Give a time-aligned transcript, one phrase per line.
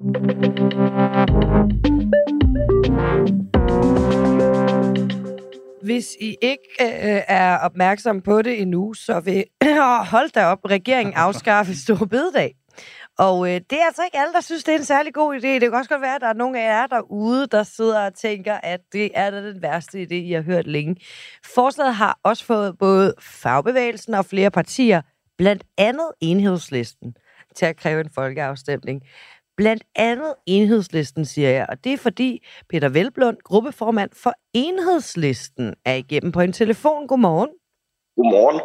[0.00, 0.08] Hvis
[6.20, 9.44] I ikke øh, er opmærksom på det endnu, så vil
[10.12, 12.54] hold da op, regeringen afskaffe Store Bededag.
[13.18, 15.48] Og øh, det er altså ikke alle, der synes, det er en særlig god idé.
[15.48, 18.14] Det kan også godt være, at der er nogle af jer derude, der sidder og
[18.14, 20.96] tænker, at det er da den værste idé, I har hørt længe.
[21.54, 25.02] Forslaget har også fået både fagbevægelsen og flere partier,
[25.38, 27.14] blandt andet enhedslisten,
[27.56, 29.02] til at kræve en folkeafstemning.
[29.60, 31.66] Blandt andet enhedslisten, siger jeg.
[31.68, 37.06] Og det er fordi Peter Velblund, gruppeformand for enhedslisten, er igennem på en telefon.
[37.06, 37.48] Godmorgen.
[38.16, 38.60] Godmorgen.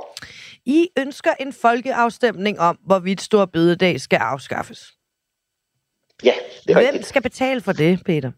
[0.65, 4.79] I ønsker en folkeafstemning om, hvorvidt Stor Bededag skal afskaffes.
[6.23, 7.05] Ja, det er Hvem rigtigt.
[7.05, 8.31] skal betale for det, Peter?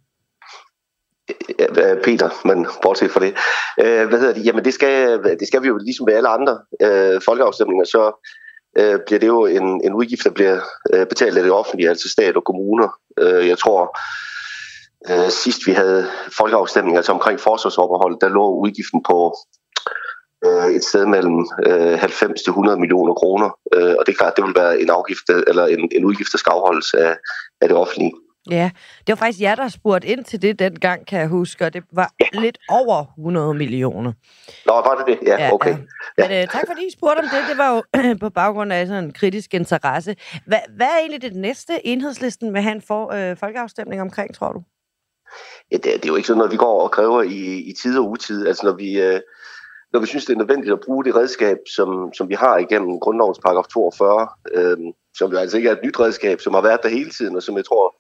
[1.60, 3.38] Øh, Peter, men bortset fra det.
[3.80, 4.46] Øh, hvad hedder det?
[4.46, 8.28] Jamen, det skal, det skal vi jo ligesom ved alle andre øh, folkeafstemninger, så
[8.80, 10.60] øh, bliver det jo en, en udgift, der bliver
[10.94, 12.90] øh, betalt af det offentlige, altså stat og kommuner.
[13.20, 13.98] Øh, jeg tror,
[15.10, 19.36] øh, sidst vi havde folkeafstemning, altså omkring forsvarsoverhold, der lå udgiften på
[20.46, 23.50] øh, et sted mellem øh, 90 til 100 millioner kroner.
[23.74, 26.38] Øh, og det er klart, det vil være en afgift, eller en, en udgift, der
[26.38, 27.18] skal afholdes af,
[27.62, 28.14] af det offentlige.
[28.52, 31.74] Ja, det var faktisk jer, der spurgte ind til det dengang, kan jeg huske, og
[31.74, 34.12] det var lidt over 100 millioner.
[34.66, 35.28] Nå, var det det?
[35.28, 35.76] Ja, okay.
[36.18, 37.50] Men øh, tak fordi I spurgte om det.
[37.50, 37.84] Det var jo
[38.24, 40.16] på baggrund af sådan en kritisk interesse.
[40.46, 44.52] Hvad, hvad er egentlig det næste enhedslisten vil have en for, øh, folkeafstemning omkring, tror
[44.52, 44.64] du?
[45.72, 48.00] Ja, det, det er jo ikke sådan noget, vi går og kræver i, i tid
[48.00, 48.48] og utid.
[48.48, 49.20] Altså når vi, øh,
[49.94, 53.00] når vi synes, det er nødvendigt at bruge det redskab, som, som vi har igennem
[53.00, 54.78] grundlovens paragraf 42, øh,
[55.18, 57.44] som jo altså ikke er et nyt redskab, som har været der hele tiden, og
[57.44, 57.96] som jeg tror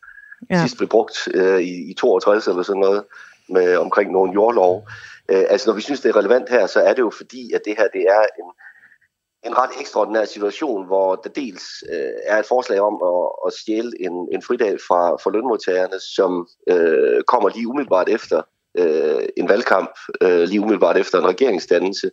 [0.49, 0.61] ja.
[0.61, 3.03] sidst blev brugt øh, i, i 62 eller sådan noget,
[3.49, 4.87] med omkring nogle jordlov.
[5.29, 7.61] Øh, altså når vi synes, det er relevant her, så er det jo fordi, at
[7.65, 8.49] det her det er en,
[9.47, 13.91] en ret ekstraordinær situation, hvor der dels øh, er et forslag om at, at stjæle
[13.99, 18.41] en, en fridag fra, fra lønmodtagerne, som øh, kommer lige umiddelbart efter
[18.77, 22.11] øh, en valgkamp, øh, lige umiddelbart efter en regeringsdannelse,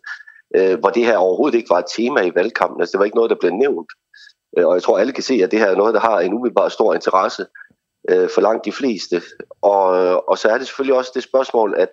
[0.57, 2.81] øh, hvor det her overhovedet ikke var et tema i valgkampen.
[2.81, 3.91] Altså det var ikke noget, der blev nævnt.
[4.59, 6.35] Øh, og jeg tror, alle kan se, at det her er noget, der har en
[6.35, 7.47] umiddelbart stor interesse
[8.11, 9.23] øh, for langt de fleste.
[9.63, 11.91] Og, øh, og så er det selvfølgelig også det spørgsmål, at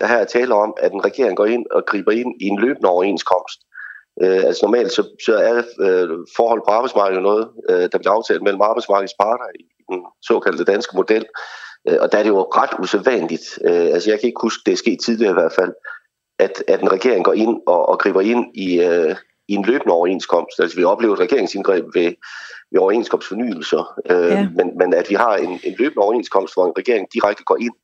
[0.00, 2.58] der her er tale om, at en regering går ind og griber ind i en
[2.58, 3.60] løbende overenskomst.
[4.22, 8.42] Øh, altså normalt så, så er øh, forhold på arbejdsmarkedet noget, øh, der bliver aftalt
[8.42, 11.26] mellem arbejdsmarkedets parter i den såkaldte danske model.
[11.88, 13.58] Øh, og der er det jo ret usædvanligt.
[13.64, 15.72] Øh, altså jeg kan ikke huske, det er sket tidligere i hvert fald,
[16.38, 19.16] at, at en regering går ind og, og griber ind i, øh,
[19.48, 20.60] i en løbende overenskomst.
[20.60, 22.12] Altså vi har oplevet et regeringsindgreb ved,
[22.72, 24.48] ved overenskomstfornyelser, øh, ja.
[24.54, 27.74] men, men at vi har en, en løbende overenskomst, hvor en regering direkte går ind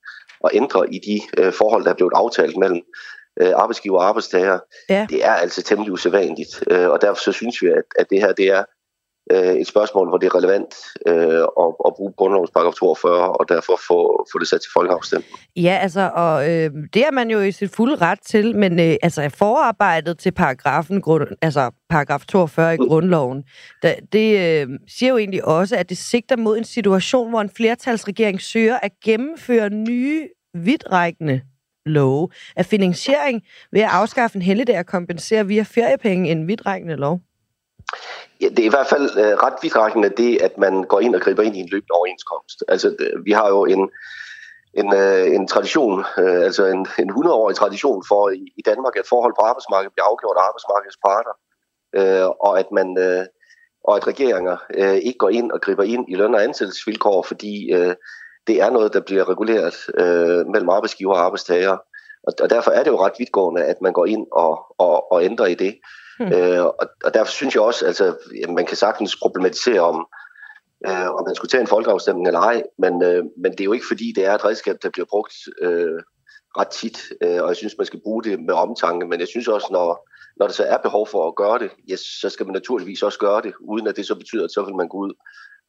[0.41, 2.83] og ændrer i de øh, forhold, der er blevet aftalt mellem
[3.41, 5.07] øh, arbejdsgiver og arbejdstager, ja.
[5.11, 6.65] det er altså temmelig usædvanligt.
[6.71, 8.65] Øh, og derfor så synes vi, at, at det her det er
[9.31, 10.75] øh, et spørgsmål, hvor det er relevant
[11.07, 15.33] øh, at, at bruge grundlovens paragraf 42, og derfor få, få det sat til folkeafstemning.
[15.57, 18.97] Ja, altså, og øh, det er man jo i sit fulde ret til, men øh,
[19.03, 23.45] altså forarbejdet til paragrafen, grund, altså paragraf 42 i grundloven,
[23.83, 27.51] der, det øh, siger jo egentlig også, at det sigter mod en situation, hvor en
[27.57, 31.41] flertalsregering søger at gennemføre nye, vidtrækkende
[31.87, 32.29] love.
[32.57, 37.21] Er finansiering ved at afskaffe en helligdag og kompensere via feriepenge en vidtrækkende lov?
[38.41, 41.21] Ja, det er i hvert fald øh, ret vidtrækkende det, at man går ind og
[41.21, 42.65] griber ind i en løbende overenskomst.
[42.69, 43.91] Altså, øh, vi har jo en,
[44.75, 49.07] en, øh, en tradition, øh, altså en, en 100-årig tradition for i, i Danmark, at
[49.09, 51.35] forhold på arbejdsmarkedet bliver afgjort af arbejdsmarkedets parter,
[51.99, 53.27] øh, og at man øh,
[53.85, 57.73] og at regeringer øh, ikke går ind og griber ind i løn- og ansættelsesvilkår, fordi
[57.73, 57.95] øh,
[58.47, 61.77] det er noget, der bliver reguleret øh, mellem arbejdsgiver og arbejdstager.
[62.27, 65.25] Og, og derfor er det jo ret vidtgående, at man går ind og, og, og
[65.25, 65.79] ændrer i det.
[66.19, 66.33] Hmm.
[66.33, 68.17] Øh, og, og derfor synes jeg også, altså,
[68.49, 70.07] man kan sagtens problematisere om,
[70.89, 73.73] øh, om man skulle tage en folkeafstemning eller ej, men, øh, men det er jo
[73.73, 76.01] ikke fordi, det er et redskab, der bliver brugt øh,
[76.59, 79.49] ret tit, øh, og jeg synes, man skal bruge det med omtanke, men jeg synes
[79.49, 82.53] også, når, når der så er behov for at gøre det, ja, så skal man
[82.53, 85.13] naturligvis også gøre det, uden at det så betyder, at så vil man gå ud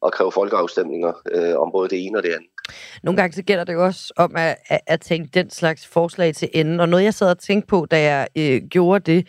[0.05, 2.49] at kræve folkeafstemninger øh, om både det ene og det andet.
[3.03, 6.35] Nogle gange så gælder det jo også om at, at, at tænke den slags forslag
[6.35, 6.79] til enden.
[6.79, 9.27] Og noget, jeg sad og tænkte på, da jeg øh, gjorde det,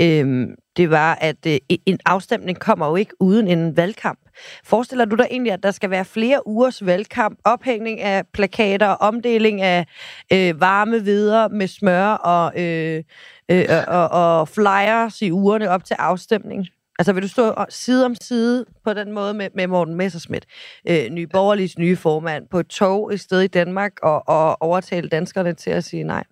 [0.00, 4.18] øh, det var, at øh, en afstemning kommer jo ikke uden en valgkamp.
[4.64, 9.60] Forestiller du dig egentlig, at der skal være flere ugers valgkamp, ophængning af plakater, omdeling
[9.60, 9.86] af
[10.32, 13.02] øh, varme videre med smør og, øh,
[13.48, 16.66] øh, og, og flyers i ugerne op til afstemning?
[17.02, 20.46] Altså vil du stå side om side på den måde med, med Morten Messerschmidt,
[20.88, 25.08] øh, nye borgerligs nye formand, på et tog et sted i Danmark og, og overtale
[25.08, 26.24] danskerne til at sige nej?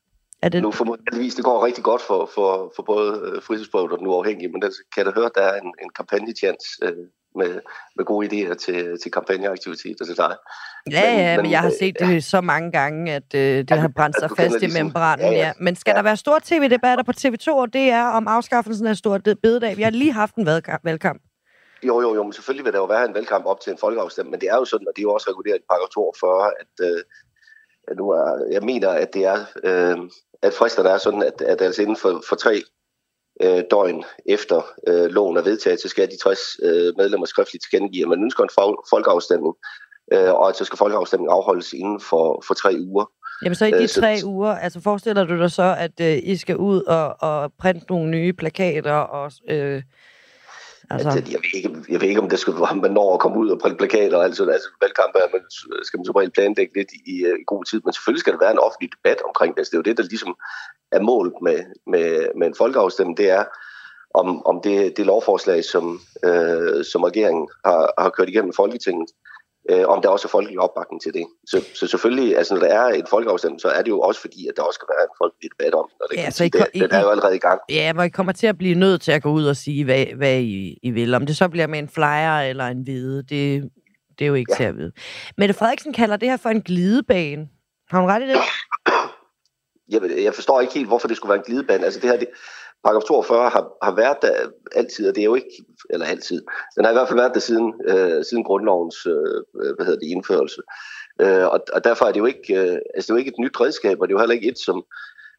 [0.42, 0.62] Er det...
[0.62, 4.62] Nu formodentligvis, det går rigtig godt for, for, for både øh, og den uafhængige, men
[4.62, 6.92] der kan jeg da høre, at der er en, en kampagnetjans øh,
[7.36, 7.60] med,
[7.96, 10.36] med gode idéer til, til kampagneaktiviteter til dig.
[10.90, 13.70] Ja, men, ja, men, men jeg har set det så mange gange, at øh, det
[13.70, 15.24] har brændt sig fast i ligesom, membranen.
[15.24, 15.52] Ja, ja.
[15.60, 15.96] Men skal ja.
[15.96, 19.76] der være store tv-debatter på TV2 og DR om afskaffelsen af stor bededag?
[19.76, 20.46] Vi har lige haft en
[20.84, 21.22] valgkamp.
[21.82, 24.30] Jo, jo, jo, men selvfølgelig vil der jo være en valgkamp op til en folkeafstemning,
[24.30, 26.86] men det er jo sådan, og det er jo også reguleret i paragraf 42, at,
[26.86, 29.98] øh, nu er, jeg mener, at det er, øh,
[30.42, 32.62] at fristerne er sådan, at, at altså inden for, for tre
[33.42, 38.02] øh, døgn efter øh, loven er vedtaget, så skal de 60 øh, medlemmer skriftligt tilkendegive,
[38.02, 39.54] at man ønsker en folkeafstemning,
[40.12, 43.04] øh, og at så skal folkeafstemningen afholdes inden for, for tre uger.
[43.44, 46.18] Jamen så i de øh, tre så, uger, altså forestiller du dig så, at øh,
[46.22, 49.32] I skal ud og, og printe nogle nye plakater og...
[49.48, 49.82] Øh,
[50.92, 51.08] Altså...
[51.08, 52.54] Altså, jeg, ved ikke, jeg ved ikke, om det skal,
[52.86, 54.52] man når at komme ud og printe plakater og alt sådan.
[54.52, 55.44] Altså, valgkamp er, man,
[55.86, 57.14] skal man så regel planlægge lidt i, i,
[57.52, 57.80] god tid.
[57.84, 59.60] Men selvfølgelig skal der være en offentlig debat omkring det.
[59.60, 60.32] Altså, det er jo det, der ligesom
[60.92, 63.16] er målet med, med, med en folkeafstemning.
[63.16, 63.44] Det er,
[64.14, 69.08] om, om det, det lovforslag, som, øh, som regeringen har, har kørt igennem Folketinget,
[69.70, 71.26] øh, om der også er folkelig opbakning til det.
[71.46, 74.48] Så, så selvfølgelig, altså når der er en folkeafstemning, så er det jo også fordi,
[74.48, 76.16] at der også skal være en folkelig debat om det.
[76.16, 77.60] Ja, så I, det, I, den er jo allerede i gang.
[77.68, 80.06] Ja, hvor I kommer til at blive nødt til at gå ud og sige, hvad,
[80.16, 81.14] hvad I, I vil.
[81.14, 83.70] Om det så bliver med en flyer eller en hvide, det,
[84.18, 84.56] det er jo ikke ja.
[84.56, 84.92] til at vide.
[85.38, 87.48] Mette Frederiksen kalder det her for en glidebane.
[87.90, 88.36] Har hun ret i det?
[89.90, 91.84] Jeg, jeg forstår ikke helt, hvorfor det skulle være en glidebane.
[91.84, 92.28] Altså det her, det,
[92.84, 94.32] paragraf 42 har, har været der
[94.74, 96.42] altid, og det er jo ikke, eller altid,
[96.76, 100.08] den har i hvert fald været der siden, øh, siden grundlovens øh, hvad hedder det,
[100.08, 100.60] indførelse.
[101.20, 103.38] Øh, og, og derfor er det jo ikke, øh, altså det er jo ikke et
[103.44, 104.82] nyt redskab, og det er jo heller ikke et, som,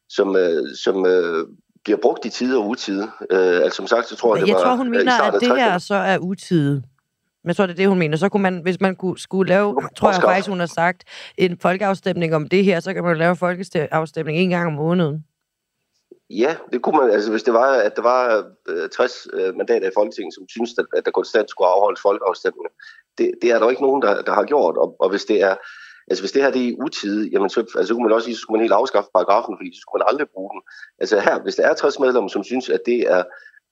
[0.09, 1.47] som, øh, som øh,
[1.83, 3.11] bliver brugt i tide og utide.
[3.31, 4.63] Øh, altså som sagt, så tror jeg, jeg det var...
[4.63, 6.83] tror, hun mener, at det her så er utide.
[7.43, 8.17] Men så er det det, hun mener.
[8.17, 11.03] Så kunne man, hvis man kunne, skulle lave, tror jeg faktisk, hun har sagt,
[11.37, 15.25] en folkeafstemning om det her, så kan man lave en folkeafstemning en gang om måneden.
[16.29, 19.87] Ja, det kunne man, altså hvis det var, at der var øh, 60 øh, mandater
[19.87, 22.71] i Folketinget, som synes, at, at der konstant skulle afholdes folkeafstemninger.
[23.17, 25.41] Det, det er der jo ikke nogen, der, der har gjort, og, og hvis det
[25.41, 25.55] er,
[26.09, 28.35] altså hvis det her det er utide, jamen så, altså, så kunne man også sige,
[28.35, 30.61] så skulle man helt afskaffe paragrafen, fordi så skulle man aldrig bruge den.
[31.01, 33.23] Altså her, hvis der er 60 medlemmer, som synes, at det er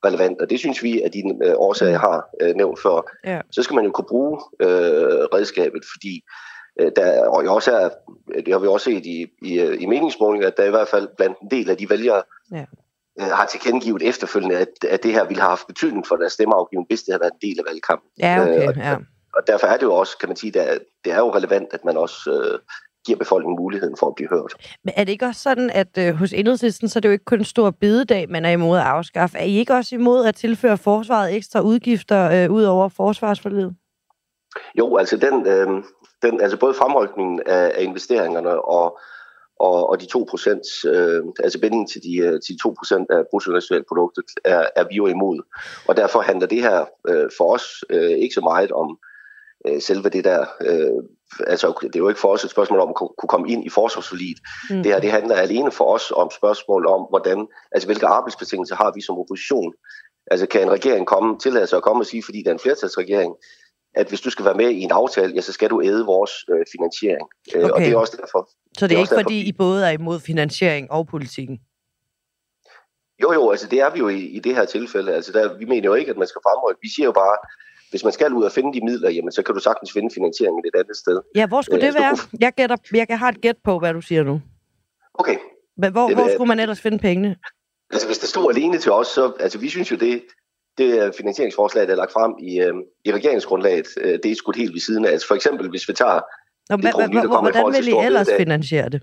[0.06, 3.42] relevant, og det synes vi, at de øh, årsager har øh, nævnt før, ja.
[3.51, 6.24] så skal man jo kunne bruge øh, redskabet, fordi
[6.80, 7.90] øh, der, og også er,
[8.46, 11.38] det har vi også set i, i, i meningsmålinger, at der i hvert fald blandt
[11.40, 12.66] en del af de vælgere, ja.
[13.19, 16.88] øh, har tilkendegivet efterfølgende, at, at det her ville have haft betydning for deres stemmeafgivning,
[16.88, 18.10] hvis det havde været en del af valgkampen.
[18.19, 18.96] Ja, okay, øh, og, ja.
[19.36, 21.68] og derfor er det jo også, kan man sige, det er, det er jo relevant,
[21.74, 22.60] at man også øh,
[23.10, 24.54] giver befolkningen muligheden for at blive hørt.
[24.84, 27.26] Men er det ikke også sådan, at øh, hos enhedslisten, så er det jo ikke
[27.26, 29.38] kun en stor bededag, man er imod at afskaffe.
[29.38, 33.76] Er I ikke også imod at tilføre forsvaret ekstra udgifter øh, ud over forsvarsforledet?
[34.80, 35.68] Jo, altså den, øh,
[36.22, 39.00] den, altså både fremrykningen af, af investeringerne og
[39.60, 43.12] og, og de 2 procent, øh, altså bindingen til de, øh, til de 2 procent
[43.12, 45.40] af bruttonationalproduktet, er, er vi jo imod.
[45.88, 49.00] Og derfor handler det her øh, for os øh, ikke så meget om
[49.68, 51.04] øh, selve det der, øh,
[51.48, 53.70] altså det er jo ikke for os et spørgsmål om at kunne komme ind i
[53.70, 54.40] forsvarsforliget.
[54.70, 54.84] Mm.
[54.84, 58.92] Det her, det handler alene for os om spørgsmål om, hvordan, altså hvilke arbejdsbetingelser har
[58.96, 59.74] vi som opposition.
[60.31, 62.60] Altså kan en regering komme, tillade sig at komme og sige, fordi det er en
[62.60, 63.36] flertalsregering,
[63.96, 66.31] at hvis du skal være med i en aftale, ja, så skal du æde vores
[66.50, 67.28] øh, finansiering.
[67.56, 67.74] Øh, okay.
[67.74, 68.50] Og det er også derfor.
[68.50, 71.60] Så det er, det er ikke fordi, I både er imod finansiering og politikken?
[73.22, 75.14] Jo, jo, altså det er vi jo i, i det her tilfælde.
[75.14, 76.80] Altså der, vi mener jo ikke, at man skal fremrykke.
[76.82, 77.38] Vi siger jo bare,
[77.89, 80.63] hvis man skal ud og finde de midler, jamen så kan du sagtens finde finansieringen
[80.65, 81.21] et andet sted.
[81.36, 82.15] Ja, hvor skulle øh, det være?
[82.18, 82.39] Kunne...
[82.39, 84.41] Jeg, gætter, jeg kan have et gæt på, hvad du siger nu.
[85.13, 85.38] Okay.
[85.77, 87.36] Men hvor, det, hvor skulle man ellers finde pengene?
[87.91, 90.22] Altså hvis det stod alene til os, så altså vi synes jo, det,
[90.77, 92.74] det finansieringsforslag, der er lagt frem i, øh,
[93.05, 95.12] i regeringsgrundlaget, øh, det er skudt helt ved siden af.
[95.12, 96.19] Altså for eksempel, hvis vi tager...
[96.69, 99.01] Nå, det proveny, der kommer hvordan vil I ellers finansiere det?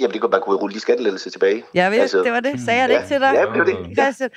[0.00, 1.64] Jamen, det kunne man kunne rulle de skattelettelser tilbage.
[1.74, 2.60] Jeg ved, altså, det var det.
[2.64, 3.32] Sagde jeg det ja, ikke til dig?
[3.34, 3.96] Ja, det var det.
[3.98, 4.30] Christian?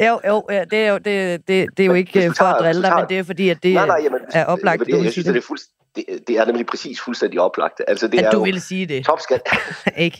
[0.00, 2.62] Jo, jo, ja, det er jo, det, det, det er jo ikke tager, for at
[2.62, 4.86] drille dig, men det er fordi, at det nej, nej, jamen, er oplagt.
[4.86, 5.34] Det, jeg, synes, det.
[5.34, 7.82] det er fuldstændig det, det er nemlig præcis fuldstændig oplagt.
[7.88, 9.04] Altså, det at er du jo ville sige det.
[9.04, 9.42] Topskat.
[10.06, 10.18] ikke.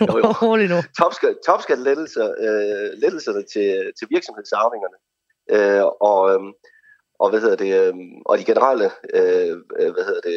[0.42, 0.76] Rolig nu.
[0.98, 4.98] Topskat, topskattelettelser øh, lettelserne til, til virksomhedsarvingerne.
[5.54, 6.40] Øh, og, øh,
[7.18, 7.94] og, hvad hedder det, øh,
[8.26, 9.56] og de generelle øh,
[9.94, 10.36] hvad hedder det,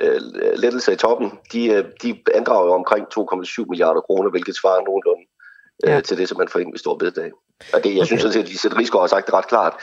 [0.00, 0.20] øh,
[0.56, 5.24] lettelser i toppen, de, øh, de andrager jo omkring 2,7 milliarder kroner, hvilket svarer nogenlunde
[5.84, 6.00] øh, ja.
[6.00, 7.30] til det, som man får ind ved stor bededag.
[7.74, 8.06] Og det, jeg okay.
[8.06, 9.74] synes sådan set, at Lise Rigsgaard har sagt det ret klart,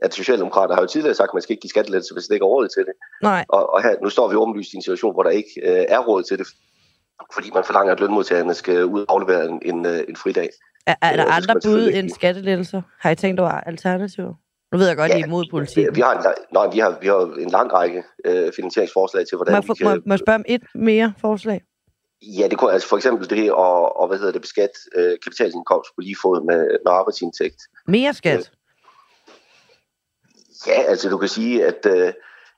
[0.00, 2.44] at Socialdemokrater har jo tidligere sagt, at man skal ikke give skattelettelser, hvis det ikke
[2.44, 2.94] er råd til det.
[3.22, 3.44] Nej.
[3.48, 5.98] Og, og her, nu står vi åbenlyst i en situation, hvor der ikke øh, er
[5.98, 6.46] råd til det,
[7.34, 10.48] fordi man forlanger, at lønmodtagerne skal ud og aflevere en, en, øh, en fridag.
[10.86, 12.82] Er, er der øh, andre bud end skattelettelser?
[12.98, 14.34] Har I tænkt over alternativer?
[14.72, 15.86] Nu ved jeg godt, ja, I er imod politik.
[15.94, 19.54] Vi har en, nej, vi har, vi har en lang række øh, finansieringsforslag til, hvordan
[19.54, 19.86] må, vi kan...
[19.86, 21.60] Må, må jeg spørge om et mere forslag?
[22.22, 23.52] Ja, det kunne altså for eksempel det at,
[24.00, 27.60] og, hvad hedder det, beskat øh, kapitalindkomst på lige fod med, med arbejdsindtægt.
[27.86, 28.50] Mere skat?
[30.66, 32.12] Ja, altså du kan sige, at, øh,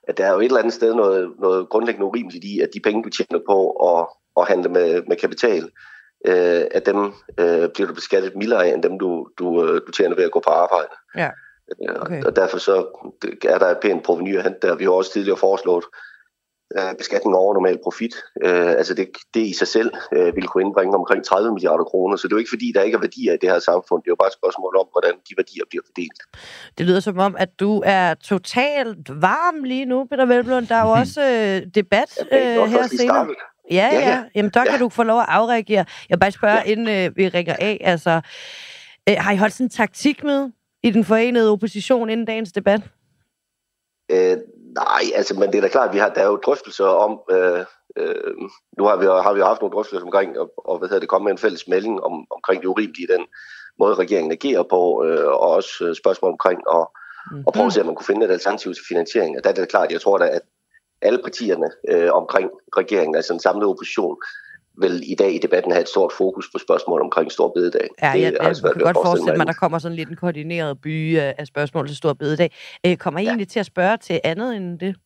[0.08, 2.80] at der er jo et eller andet sted noget, noget grundlæggende urimeligt i, at de
[2.80, 4.06] penge, du tjener på at,
[4.40, 5.70] at handle med, med kapital,
[6.26, 9.92] øh, at dem øh, bliver du beskattet mildere af, end dem, du, du, øh, du
[9.92, 10.88] tjener ved at gå på arbejde.
[11.16, 11.30] Ja.
[11.70, 12.22] Øh, Okay.
[12.24, 12.74] Og derfor så
[13.48, 14.74] er der et pænt proveny at hente der.
[14.76, 15.84] Vi har også tidligere foreslået
[16.78, 18.14] øh, beskatning over normal profit.
[18.44, 22.16] Øh, altså det, det i sig selv øh, vil kunne indbringe omkring 30 milliarder kroner.
[22.16, 24.02] Så det er jo ikke fordi, der ikke er værdier i det her samfund.
[24.02, 26.18] Det er jo bare et spørgsmål om, hvordan de værdier bliver fordelt.
[26.78, 30.66] Det lyder som om, at du er totalt varm lige nu, Peter Velblom.
[30.66, 33.26] Der er jo også øh, debat Ja, øh, også her senere.
[33.70, 34.08] Ja, Ja, ja.
[34.10, 34.22] ja.
[34.34, 34.78] Jamen, der kan Ja.
[34.78, 35.84] du få lov at afreagere.
[36.08, 36.62] Jeg vil bare spørge, ja.
[36.62, 37.78] inden øh, vi ringer af.
[37.84, 38.20] Altså,
[39.08, 40.50] øh, har I holdt sådan en taktik med
[40.82, 42.80] i den forenede opposition inden dagens debat?
[44.10, 44.36] Øh,
[44.74, 47.20] nej, altså, men det er da klart, at vi har, der er jo drøftelser om,
[47.30, 47.64] øh,
[47.96, 48.34] øh,
[48.78, 51.24] nu har vi, har vi haft nogle drøftelser omkring, og, og hvad hedder det, komme
[51.24, 53.26] med en fælles melding om, omkring det urimelige i den
[53.78, 56.86] måde, regeringen agerer på, øh, og også øh, spørgsmål omkring at,
[57.30, 57.44] Mm.
[57.46, 59.36] og prøve at se, om man kunne finde et alternativ til finansiering.
[59.36, 60.42] Og der er det klart, jeg tror da, at
[61.02, 64.16] alle partierne øh, omkring regeringen, altså en samlet opposition,
[64.80, 67.88] vil i dag i debatten have et stort fokus på spørgsmål omkring stor bededag.
[68.02, 70.16] Ja, jeg, jeg, jeg svært kan godt forestille mig, at der kommer sådan lidt en
[70.16, 72.50] koordineret by af, spørgsmål til Stor Bededag.
[72.86, 73.28] Øh, kommer I Ja.
[73.28, 74.96] egentlig til at spørge til andet end det?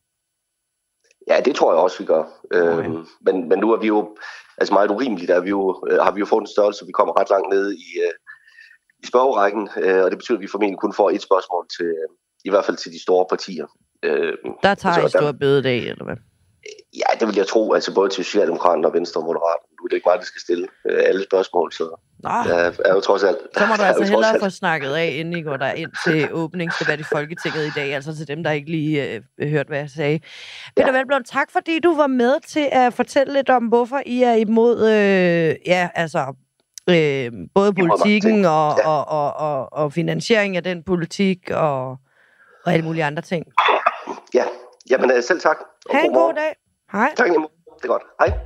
[1.27, 2.23] Ja, det tror jeg også, vi gør.
[2.51, 2.85] Okay.
[2.85, 4.15] Øhm, men, men nu er vi jo,
[4.57, 7.19] altså meget urimeligt, er vi jo, øh, har vi jo fået en størrelse, vi kommer
[7.19, 8.13] ret langt ned i, øh,
[9.03, 12.09] i spørgerækken, øh, og det betyder, at vi formentlig kun får et spørgsmål til, øh,
[12.45, 13.65] i hvert fald til de store partier.
[14.03, 14.33] Øh,
[14.63, 16.15] Der tager I Altså, der- Stor Bededag, eller hvad?
[16.95, 19.67] Ja, det vil jeg tro, altså både til Socialdemokraterne og Venstre og Moderaterne.
[19.79, 21.83] Nu er det ikke mig, der skal stille øh, alle spørgsmål, så
[22.23, 23.37] Nå, der er jo trods alt...
[23.57, 26.29] så må du altså hellere alt- få snakket af, inden I går der ind til
[26.41, 29.89] åbningsdebat i Folketinget i dag, altså til dem, der ikke lige øh, hørte, hvad jeg
[29.89, 30.19] sagde.
[30.75, 30.97] Peter Ja.
[30.97, 34.77] Velblom, tak fordi du var med til at fortælle lidt om, hvorfor I er imod,
[34.87, 36.33] øh, ja, altså,
[36.89, 38.87] øh, både politikken og, Ja.
[38.89, 41.89] og, og, og, og finansiering af den politik og,
[42.65, 43.45] og alle mulige andre ting.
[44.33, 44.43] Ja,
[44.89, 45.57] jamen øh, selv tak.
[45.89, 46.55] og Ha' en god dag.
[46.91, 47.13] Hej.
[47.17, 47.49] Tak, imod.
[47.77, 48.03] Det er godt.
[48.19, 48.37] Hej.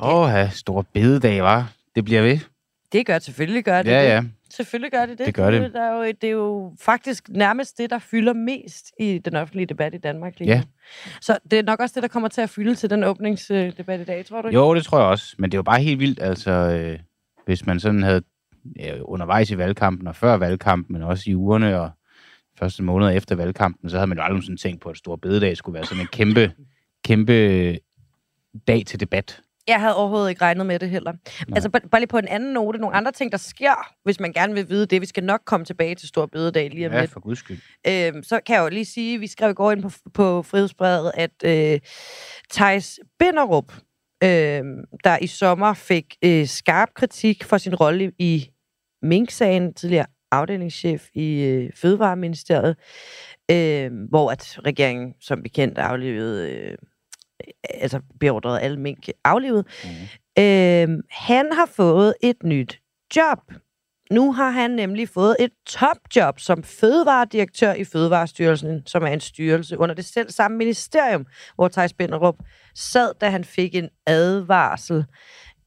[0.00, 1.72] Åh, ja, stor bededag, var.
[1.94, 2.38] Det bliver ved.
[2.92, 3.90] Det gør selvfølgelig gør det.
[3.90, 4.08] Ja, det.
[4.08, 4.22] ja.
[4.50, 5.26] Selvfølgelig gør det det.
[5.26, 5.72] Det gør det.
[5.72, 9.66] Der er jo, det er jo faktisk nærmest det, der fylder mest i den offentlige
[9.66, 10.62] debat i Danmark lige Ja.
[11.20, 14.04] Så det er nok også det, der kommer til at fylde til den åbningsdebat i
[14.04, 14.48] dag, tror du?
[14.48, 14.58] ikke?
[14.60, 15.34] Jo, det tror jeg også.
[15.38, 16.98] Men det er jo bare helt vildt, altså, øh,
[17.44, 18.22] hvis man sådan havde
[18.78, 21.90] ja, undervejs i valgkampen og før valgkampen, men også i ugerne og
[22.58, 25.56] første måneder efter valgkampen, så havde man jo aldrig sådan tænkt på, at stor bededag
[25.56, 26.52] skulle være sådan en kæmpe,
[27.04, 27.78] kæmpe
[28.68, 29.40] dag til debat.
[29.68, 31.12] Jeg havde overhovedet ikke regnet med det heller.
[31.12, 31.54] Nej.
[31.56, 34.54] Altså bare, lige på en anden note, nogle andre ting, der sker, hvis man gerne
[34.54, 35.00] vil vide det.
[35.00, 37.10] Vi skal nok komme tilbage til Stor Bededag lige om Ja, lidt.
[37.10, 37.58] for guds skyld.
[37.86, 41.12] Øhm, så kan jeg jo lige sige, vi skrev i går ind på, på Frihedsbrevet,
[41.14, 41.80] at øh,
[42.52, 43.72] Thijs Binderup,
[44.24, 44.28] øh,
[45.04, 48.50] der i sommer fik øh, skarp kritik for sin rolle i
[49.02, 52.76] Mink-sagen, tidligere afdelingschef i øh, Fødevareministeriet,
[53.50, 56.76] øh, hvor at regeringen som bekendt aflevede, øh,
[57.64, 59.66] altså beordrede alle mink aflevet.
[59.84, 59.92] Mhm.
[60.38, 62.80] Øh, han har fået et nyt
[63.16, 63.38] job.
[64.10, 69.78] Nu har han nemlig fået et topjob som fødevaredirektør i Fødevarestyrelsen, som er en styrelse
[69.78, 72.36] under det selv samme ministerium, hvor Thijs Binderup
[72.74, 75.04] sad, da han fik en advarsel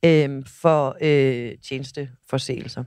[0.06, 2.84] øh, for øh, tjenesteforseelser.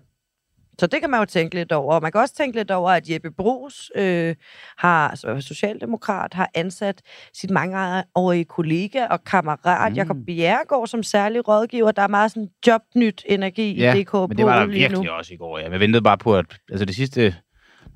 [0.81, 1.95] Så det kan man jo tænke lidt over.
[1.95, 4.35] Og man kan også tænke lidt over, at Jeppe Brugs, øh,
[4.79, 7.03] har, altså socialdemokrat, har ansat
[7.35, 9.97] sit mangeårige kollega og kammerat Mm.
[9.97, 11.91] Jakob Bjerregaard som særlig rådgiver.
[11.93, 14.91] Der er meget sådan jobnyt energi Ja, i DK men det var der lige nu.
[14.91, 15.59] virkelig også i går.
[15.59, 15.71] Ja.
[15.71, 17.35] Jeg ventede bare på, at altså det sidste,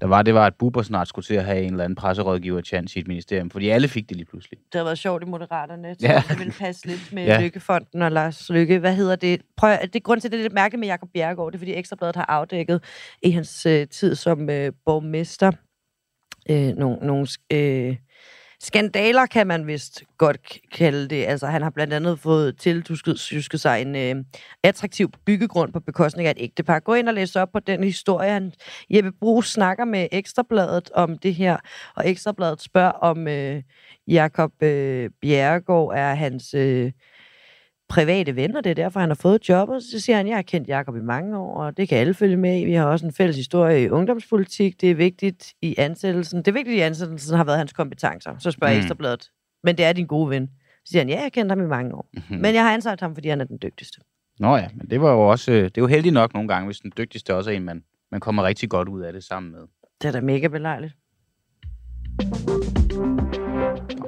[0.00, 2.60] der var, det var, at Buber snart skulle til at have en eller anden presserådgiver
[2.62, 4.58] chance i et ministerium, fordi alle fik det lige pludselig.
[4.72, 5.94] Det har været sjovt i Moderaterne.
[5.94, 6.22] Så Ja.
[6.28, 7.40] det vil passe lidt med Ja.
[7.40, 8.78] Lykkefonden og Lars Lykke.
[8.78, 9.40] Hvad hedder det?
[9.56, 11.52] Prøv, det er grund til, at det er lidt mærkeligt med Jakob Bjerregaard.
[11.52, 12.82] Det er, fordi Ekstrabladet har afdækket
[13.22, 15.52] i hans øh, tid som øh, borgmester
[16.50, 17.96] øh, nogle, nogle øh,
[18.60, 21.24] skandaler, kan man vist godt kalde det.
[21.24, 24.24] Altså, han har blandt andet fået tiltusket sig en øh,
[24.62, 26.78] attraktiv byggegrund på bekostning af et ægtepar.
[26.78, 28.30] Gå ind og læs op på den historie.
[28.30, 28.52] Han,
[28.90, 31.56] Jeppe Brugs snakker med Ekstrabladet om det her,
[31.96, 33.62] og Ekstrabladet spørger, om øh,
[34.08, 36.92] Jakob øh, Bjerregaard er hans øh,
[37.88, 39.82] private ven, og det er derfor, han har fået jobbet.
[39.82, 42.36] Så siger han, jeg har kendt Jakob i mange år, og det kan alle følge
[42.36, 42.64] med i.
[42.64, 44.80] Vi har også en fælles historie i ungdomspolitik.
[44.80, 46.38] Det er vigtigt i ansættelsen.
[46.38, 48.38] Det er vigtigt i ansættelsen har været hans kompetencer.
[48.38, 48.78] Så spørger Mm.
[48.80, 49.30] Ekstrabladet,
[49.64, 50.46] men det er din gode ven.
[50.84, 52.08] Så siger han, ja, jeg har kendt ham i mange år.
[52.14, 52.36] Mm-hmm.
[52.38, 54.00] Men jeg har ansat ham, fordi han er den dygtigste.
[54.40, 56.66] Nå ja, men det var jo også, øh, det er jo heldigt nok nogle gange,
[56.66, 59.52] hvis den dygtigste også er en, man, man kommer rigtig godt ud af det sammen
[59.52, 59.60] med.
[60.02, 60.94] Det er da mega belejligt.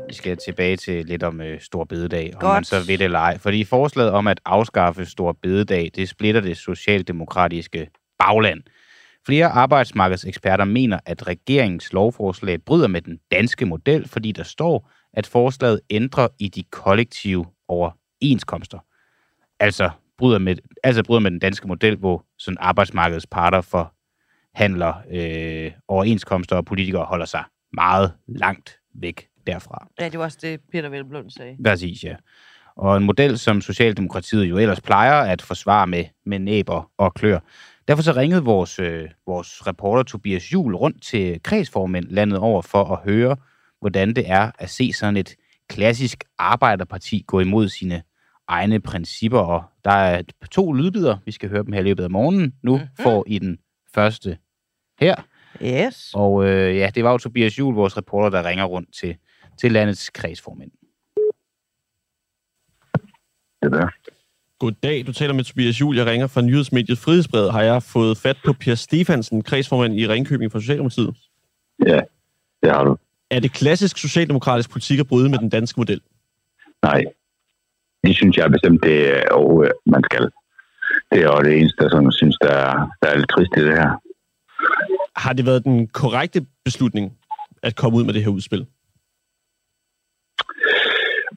[0.08, 2.54] Vi skal tilbage til lidt om øh, Stor Bededag, om Godt.
[2.54, 3.38] man så ved det eller ej.
[3.38, 8.62] Fordi forslaget om at afskaffe Stor Bededag, det splitter det socialdemokratiske bagland.
[9.26, 15.26] Flere arbejdsmarkedseksperter mener, at regeringens lovforslag bryder med den danske model, fordi der står, at
[15.26, 18.78] forslaget ændrer i de kollektive overenskomster.
[19.60, 25.72] Altså bryder med, altså bryder med den danske model, hvor sådan arbejdsmarkedets parter forhandler øh,
[25.88, 29.86] overenskomster, og politikere holder sig meget langt væk derfra.
[30.00, 31.56] Ja, det var også det, Peter Velblom sagde.
[31.64, 32.14] Præcis, ja.
[32.76, 37.38] Og en model, som Socialdemokratiet jo ellers plejer at forsvare med, med næber og klør.
[37.88, 42.84] Derfor så ringede vores, øh, vores reporter Tobias Jul rundt til kredsformænd landet over for
[42.84, 43.36] at høre,
[43.80, 45.34] hvordan det er at se sådan et
[45.68, 48.02] klassisk arbejderparti gå imod sine
[48.48, 49.38] egne principper.
[49.38, 52.54] Og der er to lydbider, vi skal høre dem her i løbet af morgenen.
[52.62, 53.02] Nu mm-hmm.
[53.02, 53.58] får I den
[53.94, 54.38] første
[55.00, 55.14] her.
[55.62, 56.10] Yes.
[56.14, 59.16] Og øh, ja, det var jo Tobias Jul, vores reporter, der ringer rundt til,
[59.60, 60.70] til landets kredsformænd.
[63.62, 63.88] Det der.
[64.58, 65.96] Goddag, du taler med Tobias Jul.
[65.96, 67.52] Jeg ringer fra nyhedsmediet Frihedsbrevet.
[67.52, 71.16] Har jeg fået fat på Per Stefansen, kredsformand i Ringkøbing for Socialdemokratiet?
[71.86, 72.00] Ja,
[72.62, 72.96] det har du.
[73.30, 76.00] Er det klassisk socialdemokratisk politik at bryde med den danske model?
[76.82, 77.04] Nej.
[78.04, 80.30] Det synes jeg bestemt, det er og, øh, man skal.
[81.10, 83.60] Det er jo det eneste, som jeg synes, der er, der er lidt trist i
[83.60, 83.90] det her.
[85.16, 87.18] Har det været den korrekte beslutning
[87.62, 88.66] at komme ud med det her udspil?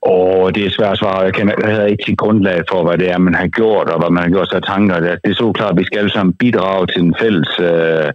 [0.05, 1.19] Og det er svært at svare.
[1.19, 3.99] Jeg, kender, jeg havde ikke til grundlag for, hvad det er, man har gjort, og
[3.99, 4.99] hvad man har gjort sig af tanker.
[4.99, 8.09] Det er så klart, at vi skal alle sammen bidrage til en fælles øh,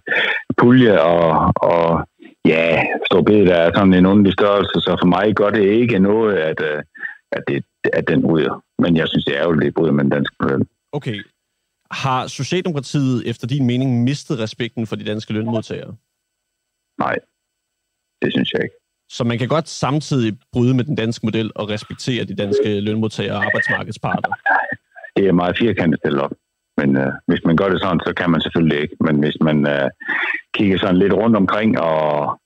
[0.56, 2.08] pulje, og, og
[2.44, 5.98] ja, stor bed, der er sådan en underlig størrelse, så for mig gør det ikke
[5.98, 6.82] noget, at, øh,
[7.32, 8.64] at, det, at den ryger.
[8.78, 10.66] Men jeg synes, det er ærgerligt, det bryder med den danske model.
[10.92, 11.18] Okay.
[11.90, 15.94] Har Socialdemokratiet efter din mening mistet respekten for de danske lønmodtagere?
[16.98, 17.16] Nej,
[18.22, 18.76] det synes jeg ikke.
[19.08, 23.36] Så man kan godt samtidig bryde med den danske model og respektere de danske lønmodtagere
[23.36, 24.30] og arbejdsmarkedsparter?
[25.16, 26.32] Det er meget firkantet stillet op.
[26.76, 28.96] Men øh, hvis man gør det sådan, så kan man selvfølgelig ikke.
[29.00, 29.90] Men hvis man øh,
[30.54, 32.40] kigger sådan lidt rundt omkring og,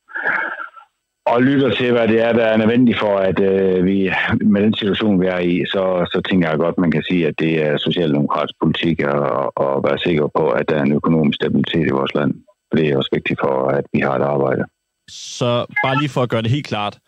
[1.26, 4.12] og lytter til, hvad det er, der er nødvendigt for, at øh, vi
[4.54, 5.82] med den situation, vi er i, så,
[6.12, 9.22] så tænker jeg godt, man kan sige, at det er socialdemokratisk politik at,
[9.66, 12.34] at være sikker på, at der er en økonomisk stabilitet i vores land.
[12.76, 14.64] Det er også vigtigt for, at vi har et arbejde.
[15.08, 16.98] Så bare lige for at gøre det helt klart,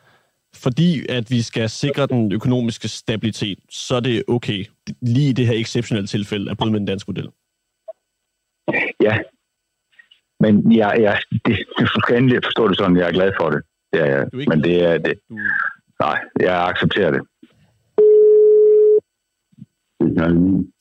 [0.54, 4.64] fordi at vi skal sikre den økonomiske stabilitet, så er det okay,
[5.02, 7.28] lige i det her exceptionelle tilfælde, at bryde med den danske model.
[9.00, 9.18] Ja,
[10.40, 13.62] men jeg, jeg, det, du skal endelig forstå det sådan, jeg er glad for det.
[13.92, 14.28] det er, jeg.
[14.32, 15.14] Men det er det.
[15.28, 15.36] Du...
[16.00, 17.22] Nej, jeg accepterer det.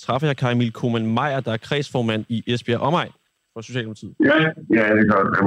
[0.01, 3.11] Træffer jeg Kai Emil Koman Meyer, der er kredsformand i Esbjerg Omegn
[3.53, 4.15] for Socialdemokratiet.
[4.23, 4.37] Ja,
[4.77, 5.37] ja det gør det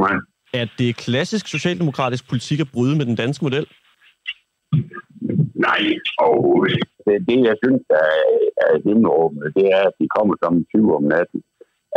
[0.52, 0.61] mig.
[0.61, 3.66] Er det klassisk socialdemokratisk politik at bryde med den danske model?
[5.66, 5.82] Nej,
[6.28, 6.38] og
[7.04, 8.12] det, det jeg synes er,
[8.66, 11.40] er himmelråbende, det er, at de kommer som 20 om natten,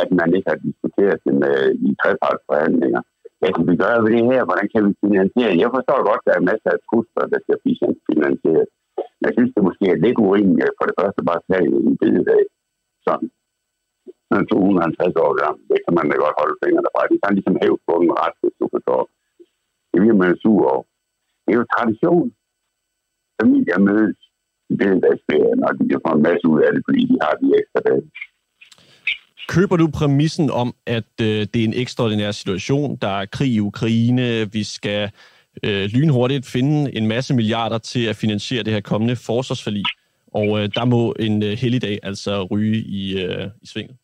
[0.01, 1.57] at man ikke har diskuteret det med,
[1.87, 3.01] i trepartsforhandlinger.
[3.39, 4.41] Hvad kan vi gøre ved det her?
[4.49, 5.61] Hvordan kan vi finansiere?
[5.63, 7.57] Jeg forstår godt, at der er masser af trusler, der skal
[8.09, 8.67] finansieret.
[9.25, 12.43] Jeg synes, det måske er lidt urimeligt for det første bare at tage en bededag.
[13.07, 13.29] Sådan.
[14.29, 15.61] Han er 250 år gammel.
[15.71, 17.09] Det kan man da godt holde fingrene fra.
[17.11, 19.01] Det kan ligesom hæve på den ret, hvis du forstår.
[19.91, 20.85] Det bliver man sur over.
[21.43, 22.27] Det er jo tradition.
[23.39, 24.17] Familier mødes
[24.71, 27.47] i bededagsferien, og de kan få en masse ud af det, fordi de har de
[27.59, 28.03] ekstra dage.
[29.53, 32.97] Køber du præmissen om, at øh, det er en ekstraordinær situation?
[33.03, 35.11] Der er krig i Ukraine, vi skal
[35.65, 39.83] øh, lynhurtigt finde en masse milliarder til at finansiere det her kommende forsvarsforlig,
[40.27, 43.95] og øh, der må en øh, helligdag altså ryge i, øh, i svinget?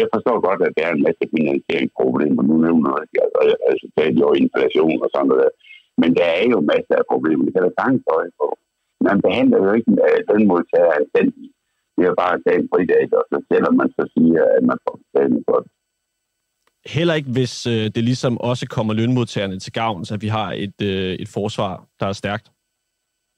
[0.00, 2.42] Jeg forstår godt, at der er en masse finansieringsproblemer.
[2.50, 5.50] Nu nævner jeg altså, resultat og inflation og sådan noget.
[6.00, 7.44] Men der er jo masser af problemer.
[7.44, 8.46] Det kan der sagtens øje på.
[9.08, 9.90] Man behandler jo ikke
[10.32, 11.52] den modtager anstændigt.
[11.96, 14.78] Det er bare at tage en fridag, og så selvom man så siger, at man
[14.84, 15.70] får betaling for det.
[16.96, 20.78] Heller ikke, hvis øh, det ligesom også kommer lønmodtagerne til gavn, så vi har et,
[20.90, 22.46] øh, et forsvar, der er stærkt.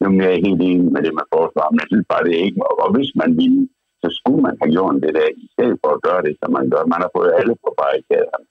[0.01, 2.45] Jamen, jeg er helt enig med det med forsvar, men jeg synes bare, det er
[2.49, 2.61] ikke.
[2.83, 3.69] Og hvis man ville,
[4.03, 6.67] så skulle man have gjort det der, i stedet for at gøre det, som man
[6.73, 6.93] gør.
[6.95, 8.47] Man har fået alle på barrikaderne.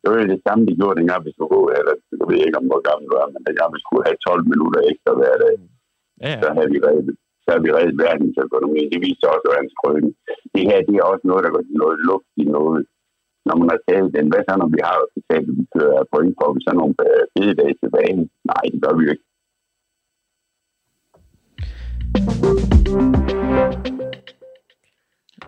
[0.00, 2.66] Det var det samme, de gjorde dengang, hvis du gå, eller jeg ved ikke, om
[2.70, 5.54] hvor gammel du er, men dengang vi skulle have 12 minutter ekstra hver dag,
[6.22, 6.40] Ja, ja.
[6.42, 8.82] så havde vi reddet, så havde vi reddet verdensøkonomi.
[8.92, 10.06] Det viste også, hans krøn.
[10.54, 12.82] Det her, det er også noget, der går til noget luft i noget.
[13.46, 16.48] Når man har taget den, hvad så når vi har betalt, vi kører point for,
[16.56, 16.94] vi så nogle
[17.34, 18.16] fede dage tilbage?
[18.50, 19.26] Nej, det gør vi jo ikke.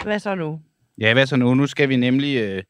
[0.07, 0.61] Hvad så nu?
[0.99, 1.55] Ja, hvad så nu?
[1.55, 2.63] Nu skal vi nemlig øh,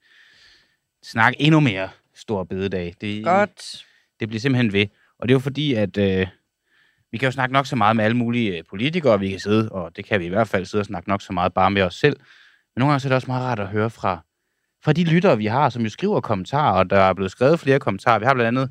[1.05, 2.95] snakke endnu mere stor bededag.
[3.01, 3.87] Det, Godt.
[4.21, 4.87] Det bliver simpelthen ved.
[5.19, 6.27] Og det er jo fordi, at øh,
[7.11, 9.69] vi kan jo snakke nok så meget med alle mulige øh, politikere, vi kan sidde,
[9.73, 11.83] og det kan vi i hvert fald sidde og snakke nok så meget bare med
[11.83, 12.17] os selv.
[12.75, 14.25] Men nogle gange så er det også meget rart at høre fra,
[14.85, 17.79] fra de lyttere, vi har, som jo skriver kommentarer, og der er blevet skrevet flere
[17.79, 18.19] kommentarer.
[18.19, 18.71] Vi har blandt andet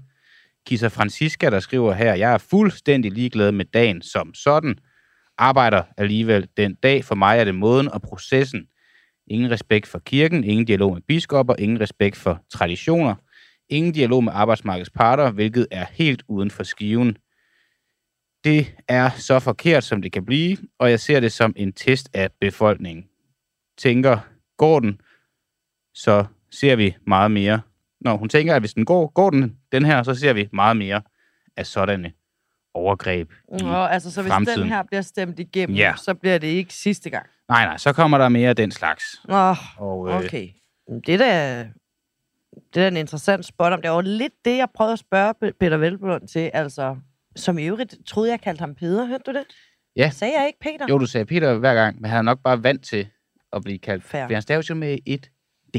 [0.65, 4.75] Kisa Francisca, der skriver her, jeg er fuldstændig ligeglad med dagen som sådan.
[5.38, 7.06] Arbejder alligevel den dag.
[7.06, 8.67] For mig er det måden og processen.
[9.28, 13.15] Ingen respekt for kirken, ingen dialog med biskopper, ingen respekt for traditioner,
[13.69, 17.17] ingen dialog med arbejdsmarkedets parter, hvilket er helt uden for skiven.
[18.43, 22.10] Det er så forkert, som det kan blive, og jeg ser det som en test
[22.13, 23.06] af befolkningen.
[23.78, 24.17] Tænker,
[24.58, 25.02] går den,
[25.93, 27.62] så ser vi meget mere.
[28.02, 30.78] Når hun tænker, at hvis den går, går den, den her, så ser vi meget
[30.78, 31.02] mere
[31.58, 32.13] af sådanne
[32.75, 34.59] overgreb i Nå, altså, så hvis fremtiden.
[34.61, 35.93] den her bliver stemt igennem, Ja.
[35.97, 37.25] så bliver det ikke sidste gang.
[37.49, 39.03] Nej, nej, så kommer der mere af den slags.
[39.29, 40.49] Åh, Og, øh, okay.
[41.05, 41.59] Det er da,
[42.73, 43.81] det er da en interessant spot om.
[43.81, 46.51] Det var lidt det, jeg prøvede at spørge Pe- Peter Velblund til.
[46.53, 46.95] Altså,
[47.35, 49.05] som i øvrigt troede, jeg kaldte ham Peder.
[49.05, 49.43] Hørte du det?
[49.95, 50.09] Ja.
[50.09, 50.85] Sagde jeg ikke Peter?
[50.89, 53.07] Jo, du sagde Peter hver gang, men han er nok bare vant til
[53.53, 54.03] at blive kaldt.
[54.03, 54.27] Fair.
[54.27, 55.29] For han staves jo med et
[55.73, 55.77] D,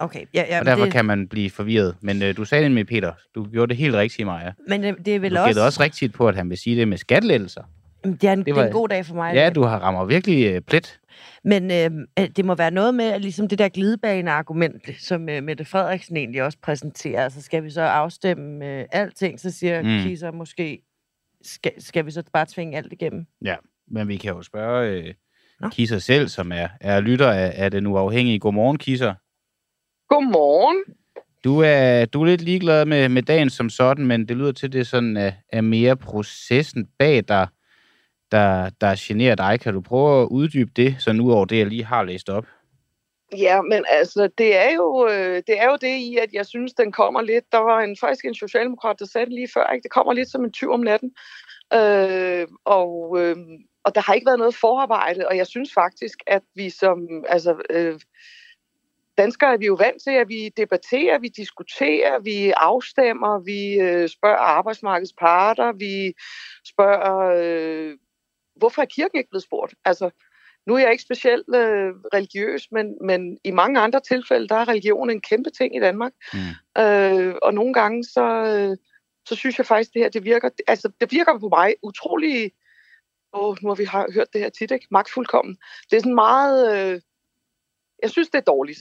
[0.00, 1.96] Okay, ja, ja, og derfor det, kan man blive forvirret.
[2.00, 3.12] Men øh, du sagde det med Peter.
[3.34, 4.52] Du gjorde det helt rigtigt, Maja.
[4.68, 5.46] men det, det er vel Du også...
[5.48, 7.62] gættede også rigtigt på, at han vil sige det med skattelettelser.
[8.04, 9.34] Det er, en, det, er var- en god dag for mig.
[9.34, 11.00] Ja, du har rammer virkelig øh, plet.
[11.44, 15.42] Men øh, øh, det må være noget med, at ligesom det der glidebane-argument, som øh,
[15.42, 17.24] Mette Frederiksen egentlig også præsenterer.
[17.24, 20.02] Altså, skal vi så afstemme øh, alting, så siger Mm.
[20.08, 20.78] Kisser måske,
[21.42, 23.26] skal, skal vi så bare tvinge alt igennem?
[23.90, 25.14] Men vi kan jo spørge øh,
[25.60, 25.68] Nå.
[25.68, 28.38] Kisser selv, som er, er lytter af, af den uafhængige.
[28.38, 29.14] Godmorgen, Kisser.
[30.08, 30.84] Godmorgen.
[31.44, 34.66] Du er, du er lidt ligeglad med, med dagen som sådan, men det lyder til,
[34.66, 37.48] at det sådan er, er mere processen bag dig,
[38.32, 39.60] der, der generer dig.
[39.60, 42.46] Kan du prøve at uddybe det, sådan ud over det, jeg lige har læst op?
[43.36, 46.72] Ja, men altså, det er, jo, øh, det er jo det i, at jeg synes,
[46.72, 47.52] den kommer lidt.
[47.52, 49.82] Der var en, faktisk en socialdemokrat, der sagde det lige før, ikke?
[49.82, 51.10] det kommer lidt som en tyv om natten.
[51.74, 53.36] Øh, og, øh,
[53.84, 57.56] og der har ikke været noget forarbejde, og jeg synes faktisk, at vi som altså,
[57.70, 58.00] øh,
[59.18, 64.08] danskere er vi jo vant til, at vi debatterer, vi diskuterer, vi afstemmer, vi øh,
[64.08, 66.14] spørger arbejdsmarkedets parter, vi
[66.72, 67.96] spørger, øh,
[68.56, 69.74] hvorfor er kirken ikke blevet spurgt?
[69.84, 70.10] Altså,
[70.66, 74.68] nu er jeg ikke specielt øh, religiøs, men, men i mange andre tilfælde, der er
[74.68, 76.12] religion en kæmpe ting i Danmark.
[76.32, 76.82] Mm.
[76.82, 78.76] Øh, og nogle gange, så, øh,
[79.28, 82.52] så synes jeg faktisk, det her, det virker, altså, det virker på mig utrolig,
[83.32, 84.86] åh, nu har vi hørt det her tit, ikke?
[84.90, 85.56] Magtfuldkommen.
[85.90, 87.00] Det er sådan meget, øh,
[88.02, 88.78] jeg synes, det er dårligt.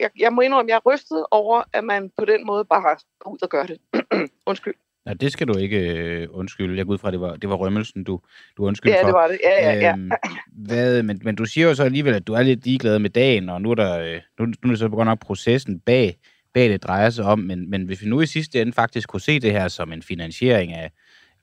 [0.00, 3.30] Jeg, jeg må indrømme, jeg er rystet over, at man på den måde bare går
[3.30, 3.78] ud og gør det.
[4.46, 4.74] Undskyld.
[5.04, 6.76] Nej, det skal du ikke øh, undskylde.
[6.76, 8.20] Jeg går ud fra, at det var, det var rømmelsen, du,
[8.56, 9.06] du undskyldte Ja, for.
[9.06, 9.38] det var det.
[9.44, 9.92] Ja, ja, ja.
[9.92, 10.10] Øhm,
[10.52, 13.48] hvad, men, men du siger jo så alligevel, at du er lidt ligeglad med dagen,
[13.48, 16.18] og nu er, der, øh, nu, nu er det så godt nok processen bag,
[16.54, 19.20] bag det drejer sig om, men, men hvis vi nu i sidste ende faktisk kunne
[19.20, 20.90] se det her som en finansiering af,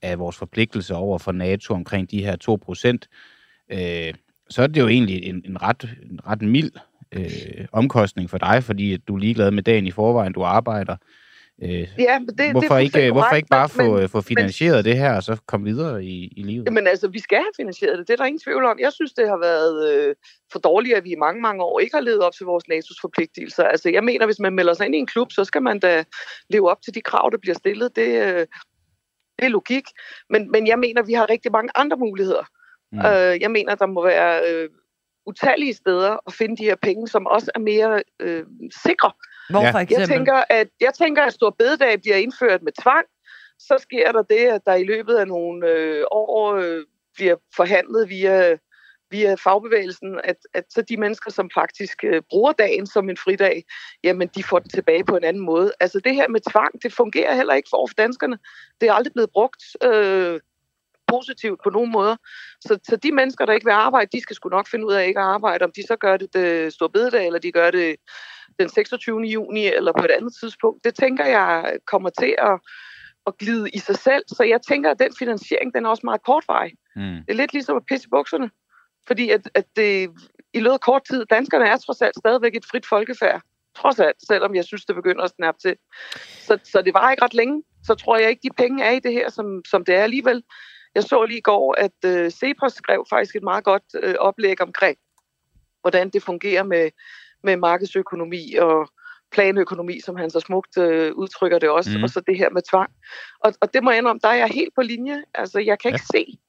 [0.02, 3.08] af vores forpligtelse over for NATO omkring de her 2 procent,
[3.72, 4.14] øh,
[4.50, 6.72] så er det jo egentlig en, en, ret, en ret mild
[7.12, 10.96] øh, omkostning for dig, fordi du er ligeglad med dagen i forvejen, du arbejder.
[11.64, 14.10] Øh, ja men det, hvorfor, det er ikke, hvorfor ikke bare men- få, men- men,
[14.10, 16.66] få finansieret det her, og så komme videre i, i livet?
[16.66, 18.08] Jamen altså, vi skal have finansieret det.
[18.08, 18.80] Det er der ingen tvivl om.
[18.80, 20.16] Jeg synes, det har været øh,
[20.52, 22.98] for dårligt, at vi i mange, mange år ikke har levet op til vores NATO's
[23.02, 23.64] forpligtelser.
[23.64, 26.04] Altså, jeg mener, hvis man melder sig ind i en klub, så skal man da
[26.50, 27.96] leve op til de krav, der bliver stillet.
[27.96, 28.40] Det, øh,
[29.40, 29.84] det er logik.
[30.30, 32.44] Men, men jeg mener, vi har rigtig mange andre muligheder.
[32.92, 33.00] Mm.
[33.00, 34.70] Øh, jeg mener, der må være øh,
[35.26, 38.44] utallige steder at finde de her penge, som også er mere øh,
[38.84, 39.12] sikre.
[39.50, 39.72] Hvor Ja.
[39.72, 40.08] for Jeg eksempel?
[40.08, 43.06] tænker, at, jeg tænker, at Stor Bededag bliver indført med tvang.
[43.60, 46.84] Så sker der det, at der i løbet af nogle øh, år øh,
[47.16, 48.58] bliver forhandlet via,
[49.12, 53.64] via fagbevægelsen, at, at så de mennesker, som faktisk øh, bruger dagen som en fridag,
[54.04, 55.72] jamen de får den tilbage på en anden måde.
[55.80, 58.38] Altså det her med tvang, det fungerer heller ikke for, over for danskerne.
[58.82, 60.40] Det er aldrig blevet brugt øh,
[61.16, 62.16] positivt på nogen måder.
[62.62, 65.08] Så, så de mennesker, der ikke vil arbejde, de skal sgu nok finde ud af
[65.08, 65.66] ikke at arbejde.
[65.66, 67.96] Om de så gør det, det Stor Bededag, eller de gør det
[68.60, 69.22] den 26.
[69.22, 70.84] juni eller på et andet tidspunkt.
[70.84, 72.60] Det tænker jeg kommer til at,
[73.28, 74.24] at glide i sig selv.
[74.28, 76.74] Så jeg tænker, at den finansiering, den er også meget kortvarig.
[76.96, 77.02] Mm.
[77.02, 78.50] Det er lidt ligesom at pisse i bukserne.
[79.08, 80.10] Fordi at, at det,
[80.54, 83.42] i løbet af kort tid, danskerne er trods alt stadigvæk et frit folkefærd.
[83.76, 85.76] Trods alt, selvom jeg synes, det begynder at snappe til.
[86.48, 87.64] Så, så det var ikke ret længe.
[87.84, 90.44] Så tror jeg ikke, de penge er i det her, som, som det er alligevel.
[90.96, 94.62] Jeg så lige i går, at øh, Cepos skrev faktisk et meget godt øh, oplæg
[94.62, 94.98] omkring,
[95.82, 96.90] hvordan det fungerer med,
[97.44, 98.90] med markedsøkonomi og
[99.32, 102.04] planøkonomi, som han så smukt øh, udtrykker det også, mm.
[102.04, 102.92] og så det her med tvang.
[103.40, 105.24] Og, og det må jeg indrømme, der er jeg helt på linje.
[105.34, 106.20] Altså, jeg kan ikke ja.
[106.20, 106.40] se,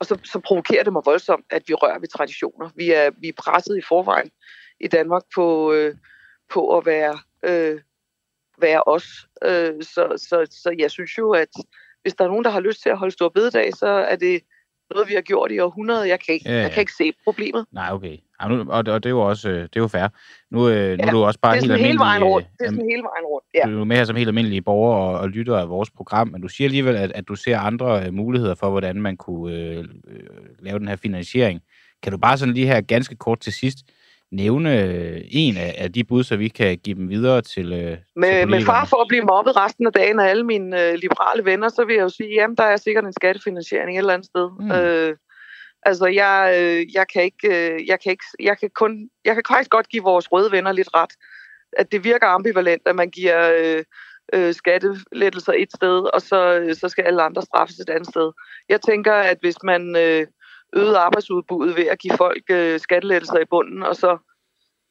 [0.00, 2.70] og så, så provokerer det mig voldsomt, at vi rører ved traditioner.
[2.76, 4.30] Vi er, vi er presset i forvejen
[4.80, 5.94] i Danmark på, øh,
[6.48, 7.80] på at være, øh,
[8.58, 9.06] være os.
[9.44, 11.48] Øh, så, så, så jeg synes jo, at
[12.02, 14.40] hvis der er nogen, der har lyst til at holde stor bededag, så er det
[14.94, 16.04] noget, vi har gjort i århundreder.
[16.04, 16.62] Jeg kan ikke, Ja, ja, ja.
[16.62, 17.66] jeg kan ikke se problemet.
[17.72, 18.16] Nej, okay.
[18.42, 20.08] Ja, nu, og, og det er jo også øh, det er jo fair.
[20.50, 21.98] Nu, øh, nu er Ja, du også bare Det er helt sådan hele almindelig...
[22.00, 22.46] vejen rundt.
[22.58, 23.62] Det er øh, sådan hele vejen rundt, ja.
[23.70, 26.40] Du er med her som helt almindelige borger og, og lytter af vores program, men
[26.42, 29.78] du siger alligevel, at, at du ser andre øh, muligheder for, hvordan man kunne øh,
[30.08, 30.20] øh,
[30.60, 31.60] lave den her finansiering.
[32.02, 33.78] Kan du bare sådan lige her ganske kort til sidst
[34.32, 37.98] nævne øh, en af, af de bud, så vi kan give dem videre til, øh,
[38.16, 41.44] Med, med far for at blive mobbet resten af dagen af alle mine øh, liberale
[41.44, 44.26] venner, så vil jeg jo sige, jamen der er sikkert en skattefinansiering et eller andet
[44.26, 44.50] sted.
[44.60, 44.72] Mm.
[44.72, 45.16] Øh,
[45.82, 49.42] altså jeg, øh, jeg kan ikke, øh, jeg kan ikke, jeg kan kun, jeg kan
[49.48, 51.10] faktisk godt give vores røde venner lidt ret,
[51.72, 53.84] at det virker ambivalent, at man giver øh,
[54.32, 58.32] øh, skattelettelser et sted, og så, øh, så skal alle andre straffes et andet sted.
[58.68, 60.26] Jeg tænker, at hvis man øh,
[60.72, 64.18] øgede arbejdsudbuddet ved at give folk øh, skattelettelser i bunden, og så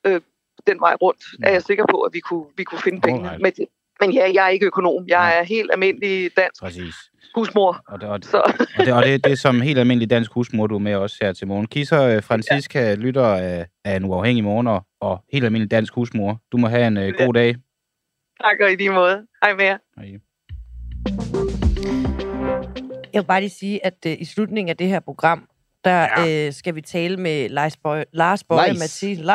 [0.06, 0.22] øh,
[0.68, 3.30] den vej rundt, er jeg sikker på, at vi kunne, vi kunne finde pengene.
[3.30, 3.58] Alright.
[3.60, 3.68] Men,
[4.02, 5.08] men ja, jeg er ikke økonom.
[5.08, 6.96] Jeg er helt almindelig dansk Præcis.
[7.36, 7.84] husmor.
[7.88, 8.38] Og det, og, Så
[8.78, 11.18] og det, og det, det er som helt almindelig dansk husmor, du er med også
[11.22, 11.68] her til morgen.
[11.68, 12.96] Kisser øh, Francisca ja.
[12.96, 16.42] lytter af, af en uafhængig morgen og, og helt almindelig dansk husmor.
[16.52, 17.56] Du må have en øh, god dag.
[18.44, 19.28] takker i lige måde.
[19.44, 19.78] Hej med jer.
[19.98, 20.20] Hej.
[23.14, 25.48] Jeg vil bare lige sige, at uh, i slutningen af det her program,
[25.84, 26.48] der ja.
[26.48, 28.80] øh, skal vi tale med Lars Bøje, Lars Bøje Lars.
[28.80, 29.26] Mathisen,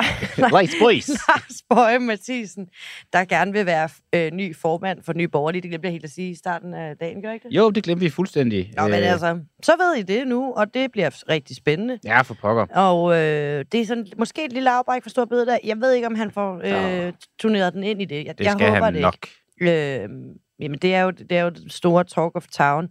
[1.29, 2.69] Lars, Bøje Mathisen,
[3.13, 5.63] der gerne vil være øh, ny formand for Nye Borgerlige.
[5.63, 7.57] Det glemte jeg helt at sige i starten af dagen, gør ikke det?
[7.57, 8.73] Jo, det glemte vi fuldstændig.
[8.77, 11.99] Nå, men Øh, altså, så ved I det nu, og det bliver rigtig spændende.
[12.05, 12.67] Ja, for pokker.
[12.67, 15.59] Og øh, det er sådan, måske et lille afbræk for Stor Bededag.
[15.65, 18.25] Jeg ved ikke, om han får øh, turneret den ind i det.
[18.27, 19.17] Jeg, Det jeg skal håber han det nok.
[19.61, 20.03] ikke.
[20.03, 20.09] Øh,
[20.59, 22.89] jamen, det er, jo, det er jo det store talk of town.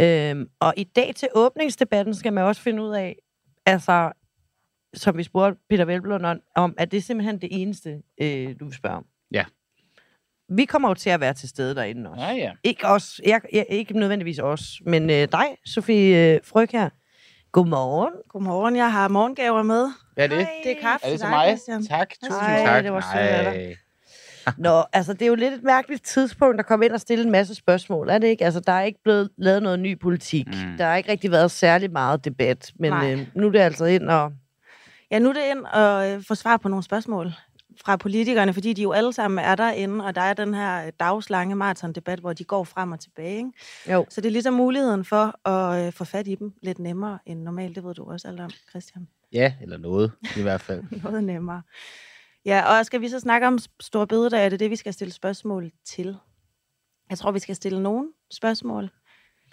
[0.00, 3.16] Øh, og i dag til åbningsdebatten skal man også finde ud af,
[3.66, 4.12] altså,
[4.94, 8.74] som vi spurgte Peter Velblom om, om, er det simpelthen det eneste, øh, du vil
[8.74, 9.06] spørge om?
[9.32, 9.44] Ja.
[10.48, 12.24] Vi kommer jo til at være til stede derinde også.
[12.24, 12.52] Ja, ja.
[12.64, 16.90] Ikke os, jeg, jeg, ikke nødvendigvis os, men øh, dig, Sofie øh, Fryg her.
[17.52, 18.12] Godmorgen.
[18.28, 19.90] Godmorgen, jeg har morgengaver med.
[20.14, 20.48] Hvad er det?
[20.64, 21.48] Det er kaffe Er det til til dig, mig?
[21.48, 21.86] Christian.
[21.86, 22.84] Tak, tusind Ej, tak.
[22.84, 23.76] det var sødt af dig.
[24.58, 27.30] Nå, altså det er jo lidt et mærkeligt tidspunkt at komme ind og stille en
[27.30, 28.44] masse spørgsmål, er det ikke?
[28.44, 30.46] Altså der er ikke blevet lavet noget ny politik.
[30.46, 30.70] Mm.
[30.70, 30.76] Mm.
[30.76, 33.12] Der har ikke rigtig været særlig meget debat, men Nej.
[33.12, 34.32] øh, nu er det altså ind og...
[35.10, 37.32] Ja, nu er det ind og øh, få svar på nogle spørgsmål
[37.84, 40.92] fra politikerne, fordi de jo alle sammen er derinde, og der er den her øh,
[41.00, 43.36] dagslange maratondebat, hvor de går frem og tilbage.
[43.36, 43.50] Ikke?
[43.92, 44.06] Jo.
[44.08, 47.42] Så det er ligesom muligheden for at øh, få fat i dem lidt nemmere end
[47.42, 47.76] normalt.
[47.76, 49.08] Det ved du også alt om, Christian.
[49.32, 50.82] Ja, eller noget, i hvert fald.
[51.04, 51.62] Noget nemmere.
[52.44, 54.44] Ja, og skal vi så snakke om Stor Bededag?
[54.44, 56.16] Er det det, vi skal stille spørgsmål til?
[57.10, 58.90] Jeg tror, vi skal stille nogle spørgsmål.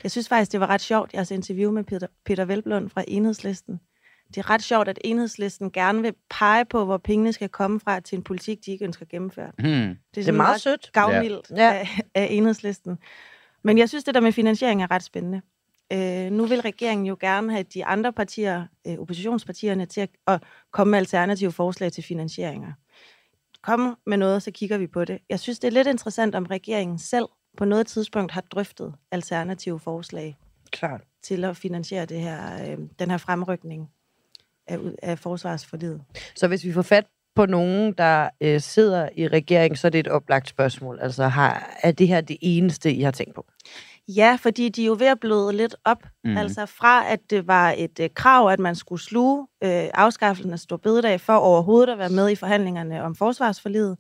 [0.04, 3.80] Jeg synes faktisk, det var ret sjovt, jeres interview med Peter, Peter Velblund fra Enhedslisten.
[4.28, 8.00] Det er ret sjovt, at Enhedslisten gerne vil pege på, hvor pengene skal komme fra
[8.00, 9.54] til en politik, de ikke ønsker gennemført.
[9.58, 9.70] Hmm.
[9.70, 10.90] Det Det er meget sødt.
[10.94, 11.74] gavmildt ja.
[11.74, 12.98] af, af Enhedslisten.
[13.64, 15.42] Men jeg synes, det der med finansiering er ret spændende.
[15.94, 20.44] Øh, nu vil regeringen jo gerne have de andre partier, øh, oppositionspartierne, til at, at
[20.72, 22.72] komme med alternative forslag til finansieringer.
[23.62, 25.20] Kom med noget, så kigger vi på det.
[25.30, 27.26] Jeg synes, det er lidt interessant, om regeringen selv
[27.58, 30.38] på noget tidspunkt har drøftet alternative forslag
[30.72, 31.02] Klart.
[31.24, 33.90] til at finansiere det her, øh, den her fremrykning
[34.68, 36.02] af, af forsvarsforlidet.
[36.36, 40.00] Så hvis vi får fat på nogen, der øh, sidder i regeringen, så er det
[40.00, 41.00] et oplagt spørgsmål.
[41.02, 43.46] Altså har, er det her det eneste, I har tænkt på?
[44.08, 46.04] Ja, fordi de er jo ved at bløde lidt op.
[46.24, 46.38] Mm.
[46.38, 50.60] Altså fra, at det var et øh, krav, at man skulle sluge øh, afskaffelsen af
[50.60, 53.98] Stor Bededag for overhovedet at være med i forhandlingerne om forsvarsforlidet,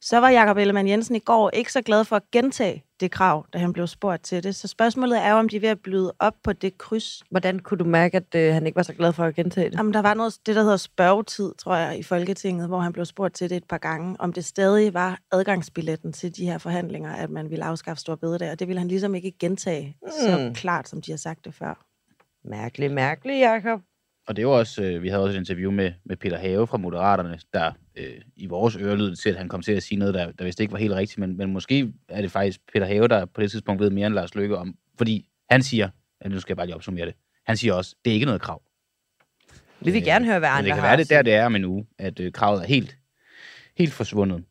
[0.00, 3.46] så var Jakob Ellemann Jensen i går ikke så glad for at gentage det krav,
[3.52, 4.54] da han blev spurgt til det.
[4.54, 7.22] Så spørgsmålet er jo, om de er ved at bløde op på det kryds.
[7.30, 9.76] Hvordan kunne du mærke, at øh, han ikke var så glad for at gentage det?
[9.78, 13.04] Jamen, der var noget, det, der hedder spørgetid, tror jeg, i Folketinget, hvor han blev
[13.04, 17.12] spurgt til det et par gange, om det stadig var adgangsbilletten til de her forhandlinger,
[17.12, 20.08] at man ville afskaffe Stor Bededag, og det ville han ligesom ikke gentage mm.
[20.22, 20.54] så Mm.
[20.54, 21.86] klart, som de har sagt det før.
[22.48, 23.80] Mærkeligt, mærkeligt, Jacob.
[24.28, 26.76] Og det var også, øh, vi havde også et interview med, med Peter Have fra
[26.76, 29.98] Moderaterne, der øh, i vores øre lød det til, at han kom til at sige
[29.98, 32.86] noget, der, der vist ikke var helt rigtigt, men, men måske er det faktisk Peter
[32.86, 35.88] Have, der på det tidspunkt ved mere end Lars Løkke om, fordi han siger,
[36.24, 37.14] ja, nu skal jeg bare lige opsummere det,
[37.46, 38.62] han siger også, det er ikke noget krav.
[39.80, 41.46] Vi vil Øh, gerne høre, hvad andre det kan være, at det der det er
[41.46, 42.98] om en uge, at øh, kravet er helt,
[43.76, 44.44] helt forsvundet.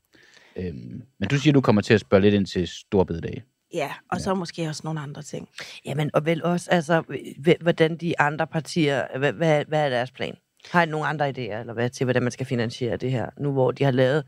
[0.55, 3.43] Øhm, men du siger, du kommer til at spørge lidt ind til Storbededag.
[3.73, 5.49] Ja, og så måske også nogle andre ting.
[5.85, 7.03] Jamen, og vel også, altså,
[7.61, 10.35] hvordan de andre partier, hvad, hvad, hvad er deres plan?
[10.71, 13.51] Har I nogle andre idéer, eller hvad, til, hvordan man skal finansiere det her, nu
[13.51, 14.23] hvor de har lavet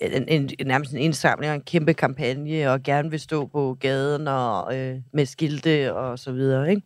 [0.00, 3.76] en, en, en, nærmest en indsamling og en kæmpe kampagne, og gerne vil stå på
[3.80, 6.82] gaden og øh, med skilte og så videre, ikke?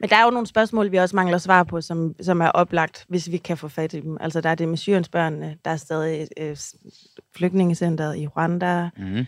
[0.00, 3.04] Men der er jo nogle spørgsmål, vi også mangler svar på, som, som er oplagt,
[3.08, 4.16] hvis vi kan få fat i dem.
[4.20, 6.56] Altså, der er det med Syriensbørnene, der er stadig øh,
[7.36, 8.88] flygtningecenteret i Rwanda.
[8.96, 9.26] Mm-hmm.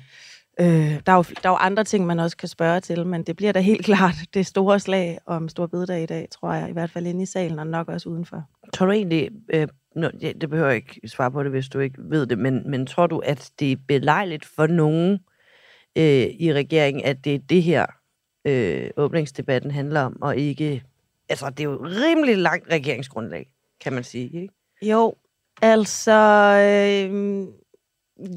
[0.61, 3.23] Øh, der, er jo, der er jo andre ting, man også kan spørge til, men
[3.23, 6.69] det bliver da helt klart det store slag om Stor Bededag i dag, tror jeg,
[6.69, 8.45] i hvert fald inde i salen og nok også udenfor.
[8.75, 11.79] Tror du egentlig, øh, nå, ja, det behøver jeg ikke svare på det, hvis du
[11.79, 15.13] ikke ved det, men, men tror du, at det er belejligt for nogen
[15.99, 17.87] øh, i regeringen, at det er det her,
[18.45, 20.83] øh, åbningsdebatten handler om, og ikke...
[21.29, 23.47] Altså, det er jo rimelig langt regeringsgrundlag,
[23.81, 24.55] kan man sige, ikke?
[24.83, 25.15] Jo,
[25.63, 26.13] altså...
[26.61, 27.47] Øh,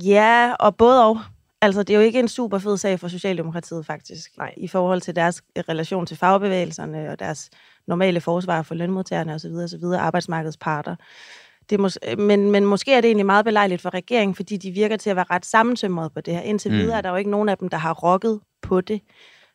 [0.06, 1.18] ja, og både og.
[1.64, 4.38] Altså, det er jo ikke en super fed sag for Socialdemokratiet, faktisk.
[4.38, 4.54] Nej.
[4.58, 7.50] I forhold til deres relation til fagbevægelserne og deres
[7.88, 9.52] normale forsvar for lønmodtagerne osv.
[9.52, 9.84] osv.
[9.98, 10.96] arbejdsmarkedets parter.
[11.70, 14.98] Det mås- men, men måske er det egentlig meget belejligt for regeringen, fordi de virker
[14.98, 16.42] til at være ret sammentømret på det her.
[16.42, 16.78] Indtil mm.
[16.78, 19.02] videre er der jo ikke nogen af dem, der har rokket på det.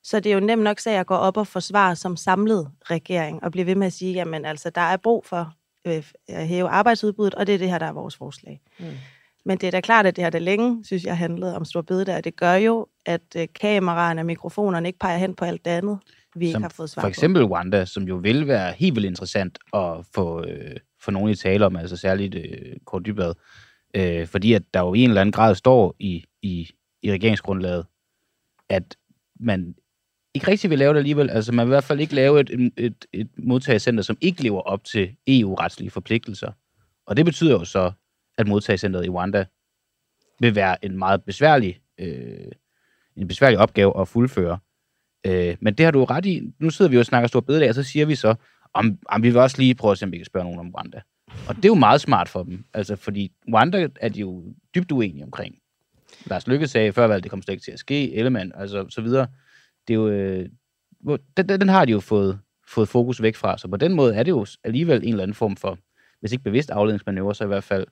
[0.02, 3.44] Så det er jo nemt nok sag at gå op og forsvare som samlet regering,
[3.44, 5.52] og blive ved med at sige, jamen altså, der er brug for
[5.86, 8.60] øh, at hæve arbejdsudbuddet, og det er det her, der er vores forslag.
[8.78, 8.86] Mm.
[9.44, 11.82] Men det er da klart, at det har det længe, synes jeg, handlet om Stor
[11.82, 15.64] Bededag, og det gør jo, at øh, kameraerne og mikrofonerne ikke peger hen på alt
[15.64, 15.98] det andet,
[16.34, 19.06] vi ikke Som har fået svar For eksempel Rwanda, som jo vil være helt vildt
[19.06, 23.34] interessant at få, øh, få nogen i tale om, altså særligt øh, Kåre Dybvad.
[23.94, 26.70] Øh, fordi at der jo i en eller anden grad står i, i,
[27.02, 27.86] i regeringsgrundlaget,
[28.68, 28.96] at
[29.40, 29.74] man
[30.34, 31.30] ikke rigtig vil lave det alligevel.
[31.30, 34.42] Altså man vil i hvert fald ikke lave et, et, et, et modtagecenter, som ikke
[34.42, 36.52] lever op til EU-retslige forpligtelser.
[37.06, 37.92] Og det betyder jo så,
[38.38, 39.44] at modtagecenteret i Rwanda
[40.40, 42.52] vil være en meget besværlig, øh,
[43.16, 44.58] en besværlig opgave at fuldføre.
[45.26, 46.52] Øh, men det har du ret i.
[46.58, 48.34] Nu sidder vi jo og snakker stor bededag, og så siger vi så,
[48.74, 50.70] om, om vi vil også lige prøve at se, om vi kan spørge nogen om
[50.74, 51.00] Rwanda.
[51.48, 52.64] Og det er jo meget smart for dem.
[52.74, 55.58] Altså, fordi Rwanda er de jo dybt uenige omkring.
[56.26, 58.14] Lars Lykke sagde før valget, det kommer slet ikke til at ske.
[58.14, 59.26] Ellemann, altså så videre.
[59.88, 60.48] Det er jo, øh,
[61.36, 63.58] den, den, den har de jo fået, fået fokus væk fra.
[63.58, 65.78] Så på den måde er det jo alligevel en eller anden form for,
[66.20, 67.86] hvis ikke bevidst afledningsmanøvre, så i hvert fald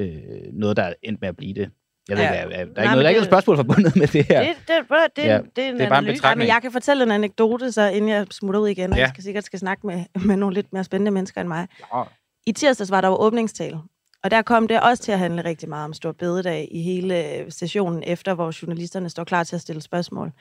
[0.00, 1.70] øh, noget, der er endt med at blive det.
[2.08, 2.32] Jeg ved Ja.
[2.32, 3.96] ikke, hvad- der er ikke Nej, noget, men der er ikke det- noget spørgsmål forbundet
[3.96, 4.40] med det her.
[4.40, 6.20] Det, det, det, det, Ja, det, det er en det er bare en analyse.
[6.20, 6.38] betragtning.
[6.46, 9.02] Men jeg kan fortælle en anekdote, så inden jeg smutter ud igen, og Ja.
[9.02, 11.68] jeg skal sikkert skal snakke med, med nogle lidt mere spændende mennesker end mig.
[11.94, 12.02] Ja.
[12.46, 13.78] I tirsdags var der jo åbningstale,
[14.24, 17.36] og der kom det også til at handle rigtig meget om Stor Bededag i hele
[17.36, 20.32] øh, sessionen efter, hvor journalisterne står klar til at stille spørgsmål.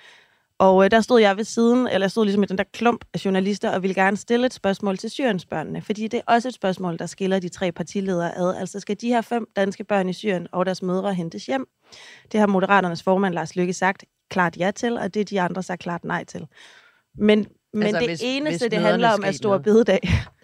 [0.60, 3.06] Og øh, der stod jeg ved siden, eller jeg stod ligesom i den der klump
[3.14, 6.54] af journalister, og ville gerne stille et spørgsmål til Syriensbørnene, fordi det er også et
[6.54, 8.56] spørgsmål, der skiller de tre partiledere ad.
[8.56, 11.66] Altså skal de her fem danske børn i Syrien og deres mødre hentes hjem?
[12.32, 15.64] Det har Moderaternes formand Lars Lykke sagt klart ja til, og det er de andre
[15.64, 16.46] sagt klart nej til.
[17.18, 19.64] Men, men Altså, det hvis- eneste, hvis det handler om, er Stor noget.
[19.64, 20.00] Bededag.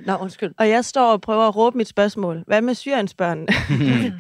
[0.06, 0.54] Nå, undskyld.
[0.58, 2.44] Og jeg står og prøver at råbe mit spørgsmål.
[2.48, 3.48] Hvad med Syriensbørnene?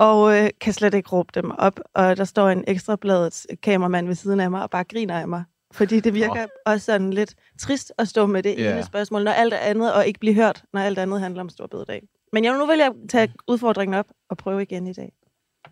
[0.00, 1.80] og øh, kan slet ikke råbe dem op.
[1.94, 5.44] Og der står en ekstrabladets kameramand ved siden af mig og bare griner af mig.
[5.72, 8.72] Fordi det virker også sådan lidt trist at stå med det yeah.
[8.74, 11.48] ene spørgsmål, når alt er andet, og ikke blive hørt, når alt andet handler om
[11.48, 12.02] Stor Bededag.
[12.32, 15.12] Men jeg, nu vil jeg tage udfordringen op og prøve igen i dag.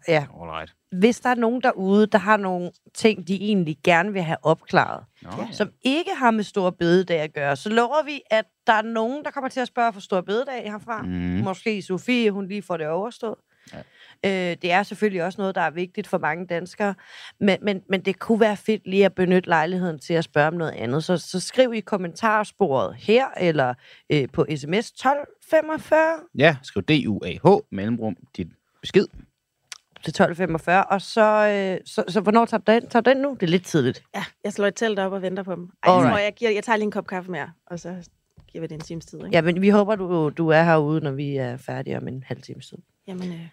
[0.09, 0.27] Ja.
[0.43, 0.75] Alright.
[0.93, 5.05] Hvis der er nogen derude, der har nogle ting, de egentlig gerne vil have opklaret,
[5.23, 5.29] Ja.
[5.38, 5.47] ja.
[5.53, 9.25] som ikke har med Stor Bededag at gøre, så lover vi, at der er nogen,
[9.25, 11.03] der kommer til at spørge for Stor Bededag herfra.
[11.03, 11.09] Mm.
[11.09, 11.19] Mm.
[11.45, 13.35] Måske Sofie, hun lige får det overstået.
[13.73, 13.79] Ja.
[14.24, 14.31] Øh,
[14.62, 16.94] det er selvfølgelig også noget, der er vigtigt for mange danskere,
[17.40, 20.54] men, men, men det kunne være fedt lige at benytte lejligheden til at spørge om
[20.54, 21.04] noget andet.
[21.04, 23.74] Så, så skriv i kommentarsporet her, eller
[24.11, 25.98] øh, på sms 1245
[26.38, 28.48] Ja, skriv D-U-A-H, mellemrum, dit
[28.81, 29.07] besked.
[30.04, 32.88] til 1245, og så, øh, så, så hvornår tager du den?
[32.88, 33.37] Tager du den nu?
[33.40, 34.02] Det er lidt tidligt.
[34.14, 35.70] Ja, jeg slår et telt op og venter på dem.
[35.83, 38.09] Ej, jeg, tror, jeg, giver, jeg tager lige en kop kaffe mere, og så
[38.48, 39.18] giver vi det en times tid.
[39.18, 39.31] Ikke?
[39.33, 42.42] Ja, men vi håber, du, du er herude, når vi er færdige om en halv
[42.42, 42.78] times tid.
[43.07, 43.46] Jamen, øh,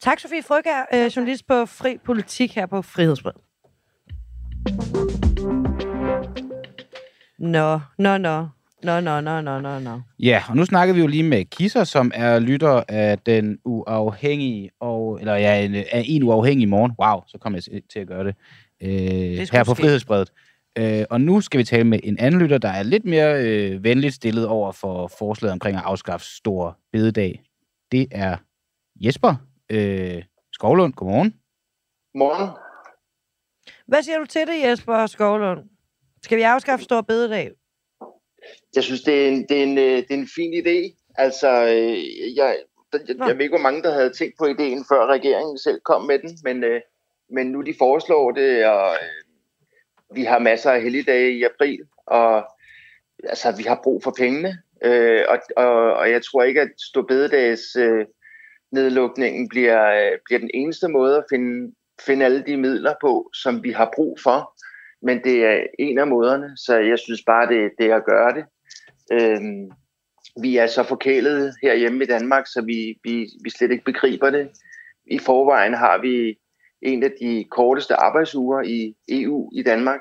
[0.00, 3.32] Tak, Sofie Frøkær, øh, journalist på Fri Politik her på Frihedsbred.
[7.38, 8.48] Nå, nå, nå.
[8.82, 10.00] Nå, nå, nå, nå, nå, nå.
[10.18, 14.70] Ja, og nu snakker vi jo lige med Kisser, som er lytter af den uafhængige,
[14.80, 16.92] og, eller ja, en, af en uafhængig morgen.
[16.98, 18.34] Wow, så kom jeg til at gøre det.
[18.82, 19.82] Øh, skulle her på ske.
[19.82, 20.32] Frihedsbredet.
[20.78, 23.84] Øh, og nu skal vi tale med en anden lytter, der er lidt mere øh,
[23.84, 27.42] venligt stillet over for forslaget omkring at afskaffe stor bededag.
[27.92, 28.36] Det er
[29.00, 29.34] Jesper
[29.72, 30.92] øh, Skovlund.
[30.92, 31.40] Godmorgen.
[32.14, 32.50] Morgen.
[33.86, 35.60] Hvad siger du til det, Jesper Skovlund?
[36.22, 37.50] Skal vi afskaffe stor bededag?
[38.74, 40.96] Jeg synes, det er en, det er en, øh, det er en fin idé.
[41.14, 42.56] Altså, øh, jeg,
[42.92, 46.02] jeg, jeg ved ikke, hvor mange, der havde tænkt på ideen, før regeringen selv kom
[46.02, 46.80] med den, men, øh,
[47.30, 48.96] men nu de foreslår det, og
[50.14, 52.44] vi har masser af helligdage i april, og
[53.24, 54.62] altså, vi har brug for pengene,
[55.28, 58.06] og, og, og jeg tror ikke, at Storbededags øh,
[58.72, 61.74] nedlukningen bliver, øh, bliver den eneste måde at finde,
[62.06, 64.52] finde alle de midler på, som vi har brug for.
[65.02, 68.32] Men det er en af måderne, så jeg synes bare, det, det er at gøre
[68.34, 68.44] det.
[69.12, 69.70] Øhm,
[70.42, 74.50] vi er så forkælet herhjemme i Danmark, så vi, vi, vi slet ikke begriber det.
[75.10, 76.38] I forvejen har vi
[76.82, 80.00] en af de korteste arbejdsuger i EU i Danmark.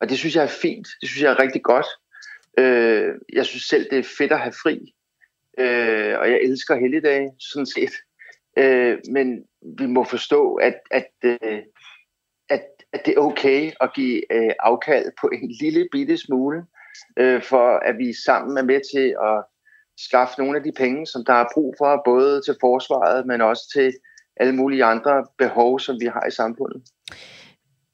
[0.00, 0.88] Og det synes jeg er fint.
[1.00, 1.86] Det synes jeg er rigtig godt.
[2.58, 4.94] Øh, jeg synes selv, det er fedt at have fri.
[5.58, 7.92] Øh, og jeg elsker helligdage, sådan set.
[8.58, 9.44] Øh, men
[9.78, 11.62] vi må forstå, at, at, øh,
[12.48, 16.64] at, at det er okay at give øh, afkald på en lille bitte smule,
[17.18, 19.44] øh, for at vi sammen er med til at
[19.98, 23.62] skaffe nogle af de penge, som der er brug for, både til forsvaret, men også
[23.74, 23.92] til
[24.36, 26.82] alle mulige andre behov, som vi har i samfundet.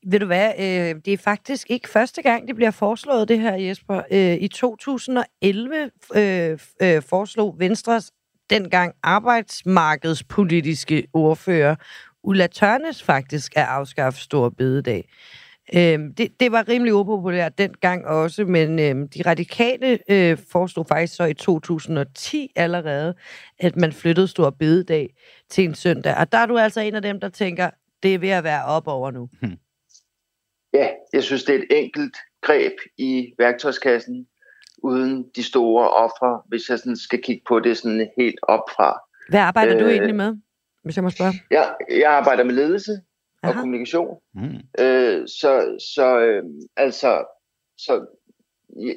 [0.06, 3.54] Ved du hvad, øh, det er faktisk ikke første gang, det bliver foreslået, det her,
[3.54, 4.02] Jesper.
[4.10, 8.12] Øh, I 2011 øh, øh, foreslog Venstres
[8.50, 11.74] dengang arbejdsmarkedspolitiske ordfører
[12.22, 15.08] Ulla Tørnes faktisk at afskaffe Stor Bededag.
[15.74, 21.14] Øhm, det, det var rimelig upopulært dengang også, men øhm, de radikale øh, foreslog faktisk
[21.14, 23.14] så i 2010 allerede,
[23.58, 25.14] at man flyttede Stor Bededag
[25.48, 26.16] til en søndag.
[26.16, 27.70] Og der er du altså en af dem, der tænker,
[28.02, 29.28] det er ved at være op over nu.
[29.40, 29.58] Hmm.
[30.74, 34.26] Ja, jeg synes, det er et enkelt greb i værktøjskassen,
[34.82, 39.00] uden de store ofre, hvis jeg sådan skal kigge på det sådan helt op fra.
[39.28, 40.36] Hvad arbejder øh, du egentlig med,
[40.82, 41.32] hvis jeg må spørge?
[41.50, 42.92] Jeg, jeg arbejder med ledelse
[43.42, 43.52] Aha.
[43.52, 44.18] og kommunikation.
[44.34, 44.84] Mm.
[44.84, 46.42] Øh, så så øh,
[46.76, 47.24] altså,
[47.78, 48.06] så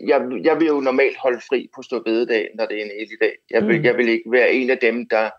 [0.08, 3.36] jeg, jeg vil jo normalt holde fri på stor bededag, når det er en helligdag.
[3.52, 3.86] Jeg vil, mm.
[3.86, 5.30] jeg vil ikke være en af dem, der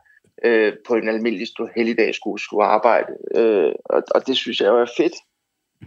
[0.45, 3.13] øh, på en almindelig stor helligdag skulle, skulle arbejde.
[3.37, 5.15] Øh, og, og det synes jeg jo er fedt.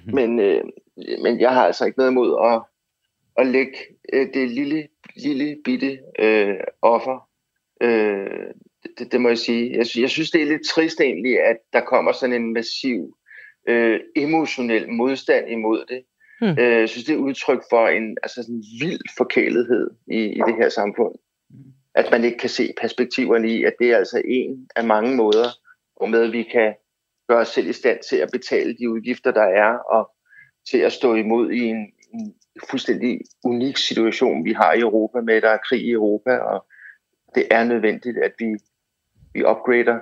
[0.05, 0.13] Mm.
[0.13, 0.63] Men, øh,
[1.23, 2.61] men jeg har altså ikke noget imod at,
[3.37, 3.77] at lægge
[4.13, 7.29] øh, det lille, lille bitte øh, offer
[7.81, 8.53] øh,
[8.97, 9.71] det, det må jeg sige.
[9.71, 13.17] Jeg, jeg synes, det er lidt trist egentlig, at der kommer sådan en massiv
[13.67, 16.03] øh, emotionel modstand imod det.
[16.41, 16.63] Hmm.
[16.63, 20.55] Øh, jeg synes, det er udtryk for en altså sådan vild forkælethed i, i det
[20.55, 21.15] her samfund.
[21.95, 25.47] At man ikke kan se perspektiverne i, at det er altså en af mange måder,
[25.97, 26.73] hvormed vi kan
[27.27, 30.11] gøre os selv i stand til at betale de udgifter, der er, og
[30.69, 32.35] til at stå imod i en, en
[32.69, 36.65] fuldstændig unik situation, vi har i Europa med, at der er krig i Europa, og
[37.35, 38.45] det er nødvendigt, at vi
[39.37, 39.99] vi upgrader.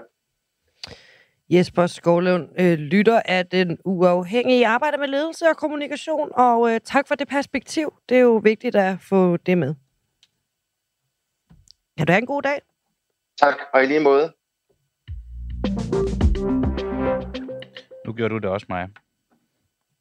[1.49, 7.07] Jesper Skovlund, øh, lytter af den uafhængige arbejder med ledelse og kommunikation, og øh, tak
[7.07, 7.93] for det perspektiv.
[8.09, 9.75] Det er jo vigtigt at få det med.
[11.97, 12.61] Kan du have en god dag?
[13.37, 14.33] Tak, og i lige måde.
[18.15, 18.87] Gjorde du det også, Maja.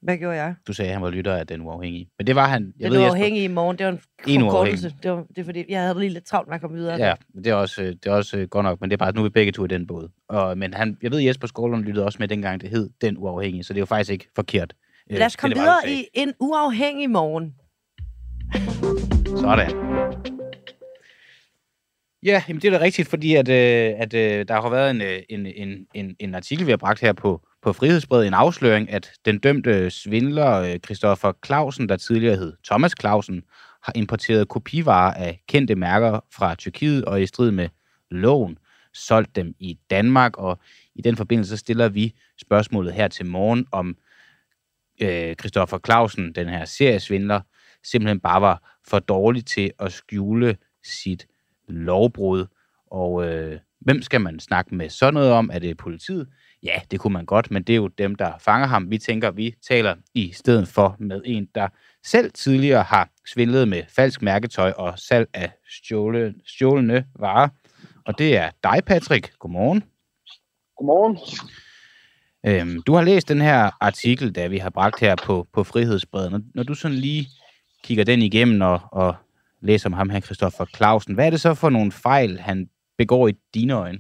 [0.03, 0.55] Hvad gjorde jeg?
[0.67, 2.09] Du sagde, at han var lytter af Den Uafhængige.
[2.19, 2.73] Men det var han.
[2.79, 3.97] Jeg den ved, Uafhængige i morgen, det var
[4.27, 4.95] en forkortelse.
[5.03, 6.97] Det, var, det er fordi, jeg havde lige lidt travlt med at komme videre.
[6.97, 9.15] Ja, det er også, det er også øh, godt nok, men det er bare, at
[9.15, 10.09] nu er vi begge to i den båd.
[10.29, 13.65] Og, men han, jeg ved, Jesper Skålund lyttede også med dengang, det hed Den Uafhængige,
[13.65, 14.75] så det er jo faktisk ikke forkert.
[15.11, 17.55] Øh, Lad os komme det, videre i En Uafhængig morgen.
[19.37, 19.71] Sådan.
[22.25, 25.03] Ja, jamen det er da rigtigt, fordi at, øh, at øh, der har været en,
[25.03, 28.91] øh, en, en, en, en artikel, vi har bragt her på, på Frihedsbrevet, en afsløring,
[28.91, 33.43] at den dømte svindler øh, Christoffer Clausen, der tidligere hed Thomas Clausen,
[33.83, 37.69] har importeret kopivarer af kendte mærker fra Tyrkiet og i strid med
[38.11, 38.59] loven
[38.93, 40.59] solgt dem i Danmark, og
[40.95, 43.97] i den forbindelse stiller vi spørgsmålet her til morgen, om
[45.01, 47.41] øh, Christoffer Clausen, den her seriesvindler,
[47.85, 51.27] simpelthen bare var for dårlig til at skjule sit
[51.69, 52.47] lovbrud.
[52.87, 55.51] Og øh, hvem skal man snakke med sådan noget om?
[55.53, 56.29] Er det politiet?
[56.65, 58.91] Ja, det kunne man godt, men det er jo dem, der fanger ham.
[58.91, 61.69] Vi tænker, vi taler i stedet for med en, der
[62.05, 67.49] selv tidligere har svindlet med falsk mærketøj og salg af stjåle, stjålende varer.
[68.07, 69.39] Og det er dig, Patrick.
[69.39, 69.85] Godmorgen.
[70.77, 71.19] Godmorgen.
[72.47, 76.33] Øhm, du har læst den her artikel, der vi har bragt her på, på Frihedsbredet.
[76.33, 77.29] Når, når du sådan lige
[77.83, 79.15] kigger den igennem og, og
[79.61, 83.29] læser om ham her, Christoffer Clausen, hvad er det så for nogle fejl, han begår
[83.29, 83.99] i dine øjne?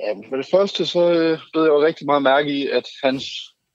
[0.00, 3.24] Ja, for det første så øh, blev jeg jo rigtig meget mærke i, at hans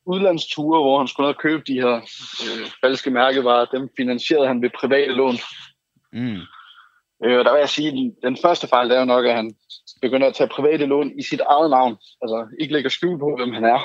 [0.06, 1.96] udlandsture, hvor han skulle ned og købe de her
[2.44, 5.38] øh, falske mærkevarer, dem finansierede han ved private lån.
[6.14, 6.42] Mm.
[7.24, 9.56] Øh, og der vil jeg sige, at den første fejl er jo nok, at han
[10.02, 11.96] begynder at tage private lån i sit eget navn.
[12.22, 13.80] Altså ikke lægger skjul på, hvem han er.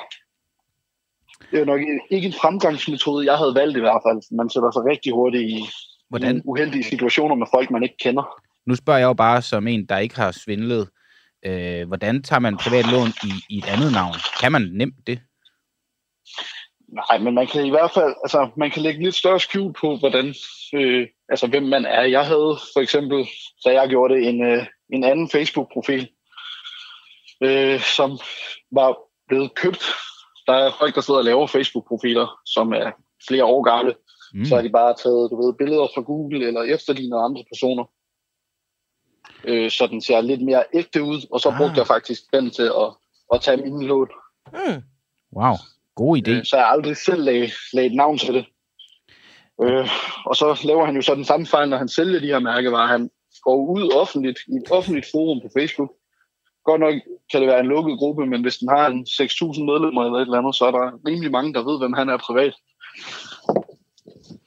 [1.51, 1.81] Det er nok
[2.11, 4.37] ikke en fremgangsmetode, jeg havde valgt i hvert fald.
[4.37, 5.65] Man sætter sig rigtig hurtigt i,
[6.09, 6.37] Hvordan?
[6.37, 8.25] i uheldige situationer med folk, man ikke kender.
[8.67, 10.89] Nu spørger jeg jo bare som en, der ikke har svindlet
[11.47, 14.15] Øh, hvordan tager man privat lån i, i et andet navn?
[14.41, 15.21] Kan man nemt det?
[16.89, 19.97] Nej, men man kan i hvert fald, altså man kan lægge lidt større skjul på,
[19.97, 20.35] hvordan,
[20.75, 22.03] øh, altså hvem man er.
[22.03, 23.27] Jeg havde for eksempel,
[23.65, 26.09] da jeg gjorde det, en, øh, en anden Facebook-profil,
[27.43, 28.19] øh, som
[28.73, 29.85] var blevet købt.
[30.47, 32.91] Der er folk, der sidder og laver Facebook-profiler, som er
[33.29, 33.95] flere år gamle.
[34.35, 34.45] Mm.
[34.45, 37.85] Så har de bare taget, du ved, billeder fra Google eller efterlignet andre personer
[39.45, 41.57] øh, så den ser lidt mere ægte ud, og så ah.
[41.59, 42.95] brugte jeg faktisk den til at,
[43.35, 44.09] at tage min lån.
[44.53, 44.83] Mm.
[45.37, 45.55] Wow,
[45.95, 46.31] god idé.
[46.31, 48.47] Øh, så jeg aldrig selv lagt, lagt navn til det.
[49.63, 49.89] Øh,
[50.27, 52.87] og så laver han jo så den samme fejl, når han sælger de her mærkevarer.
[52.87, 53.11] Han
[53.43, 55.91] går ud offentligt i et offentligt forum på Facebook.
[56.65, 56.95] Godt nok
[57.31, 60.23] kan det være en lukket gruppe, men hvis den har en 6.000 medlemmer eller et
[60.23, 62.55] eller andet, så er der rimelig mange, der ved, hvem han er privat.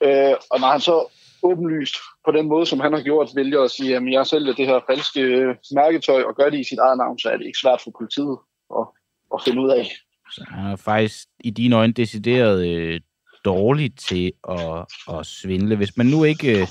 [0.04, 1.06] Øh, og når han så
[1.44, 4.68] åbenlyst på den måde, som han har gjort, vælger at sige, at jeg sælger det
[4.68, 7.60] her falske øh, mærketøj og gør det i sit eget navn, så er det ikke
[7.62, 8.38] svært for politiet
[8.80, 8.86] at,
[9.34, 9.92] at finde ud af.
[10.32, 13.00] Så han er faktisk i dine øjne decideret øh,
[13.46, 15.76] dårlig til at, at svindle.
[15.76, 16.62] Hvis man nu ikke...
[16.62, 16.68] Øh,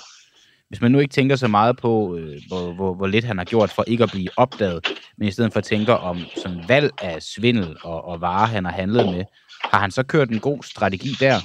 [0.69, 3.45] hvis man nu ikke tænker så meget på, øh, hvor, hvor, hvor lidt han har
[3.45, 7.23] gjort for ikke at blive opdaget, men i stedet for tænker om sådan valg af
[7.23, 9.25] svindel og, og varer, han har handlet med,
[9.65, 11.37] har han så kørt en god strategi der?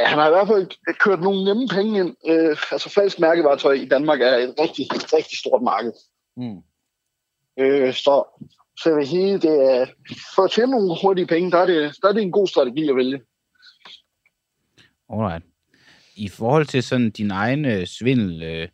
[0.00, 2.16] Ja, han har i hvert fald kørt nogle nemme penge ind.
[2.28, 5.92] Øh, altså falsk mærkevaretøj i Danmark er et rigtig, rigtig stort marked.
[6.36, 6.58] Mm.
[7.58, 8.44] Øh, så,
[8.82, 9.86] så det hele, det er,
[10.34, 12.88] for at tjene nogle hurtige penge, der er, det, der er det en god strategi
[12.88, 13.20] at vælge.
[15.12, 15.44] Alright.
[16.16, 18.68] I forhold til sådan din egen øh, svindel, øh,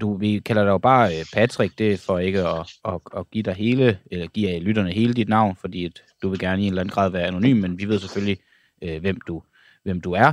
[0.00, 3.30] du, vi kalder dig jo bare øh, Patrick, det er for ikke at, at, at
[3.30, 6.66] give dig hele, eller give lytterne hele dit navn, fordi at du vil gerne i
[6.66, 8.38] en eller anden grad være anonym, men vi ved selvfølgelig,
[8.82, 9.42] øh, hvem du
[9.84, 10.32] hvem du er.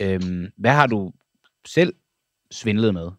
[0.00, 1.12] Øhm, hvad har du
[1.66, 1.94] selv
[2.50, 3.10] svindlet med?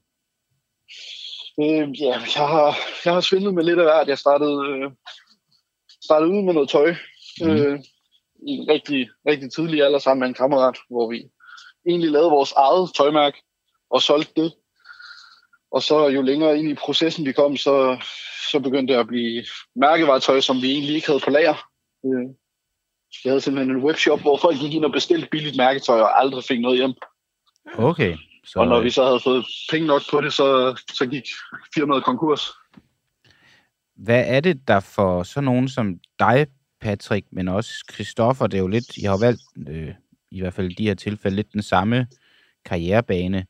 [1.59, 4.07] Øh, ja, jeg har, jeg har svindlet med lidt af hvert.
[4.07, 4.91] Jeg startede, øh,
[6.03, 6.95] startede ud med noget tøj
[7.41, 7.49] mm.
[7.49, 7.79] øh,
[8.47, 11.29] i en rigtig, rigtig tidlig alder sammen med en kammerat, hvor vi
[11.87, 13.37] egentlig lavede vores eget tøjmærke
[13.89, 14.53] og solgte det.
[15.71, 17.97] Og så jo længere ind i processen vi kom, så,
[18.51, 21.69] så begyndte det at blive mærkevaretøj, som vi egentlig ikke havde på lager.
[22.05, 22.29] Øh,
[23.23, 26.43] jeg havde simpelthen en webshop, hvor folk gik ind og bestilte billigt mærketøj og aldrig
[26.43, 26.93] fik noget hjem.
[27.77, 28.17] Okay.
[28.45, 28.59] Så...
[28.59, 31.23] Og når vi så havde fået penge nok på det, så, så gik
[31.75, 32.41] firmaet konkurs.
[33.95, 36.47] Hvad er det, der for sådan nogen som dig,
[36.81, 39.93] Patrick, men også Christoffer, det er jo lidt, jeg har valgt, øh,
[40.31, 42.07] i hvert fald i de her tilfælde, lidt den samme
[42.65, 43.45] karrierebane.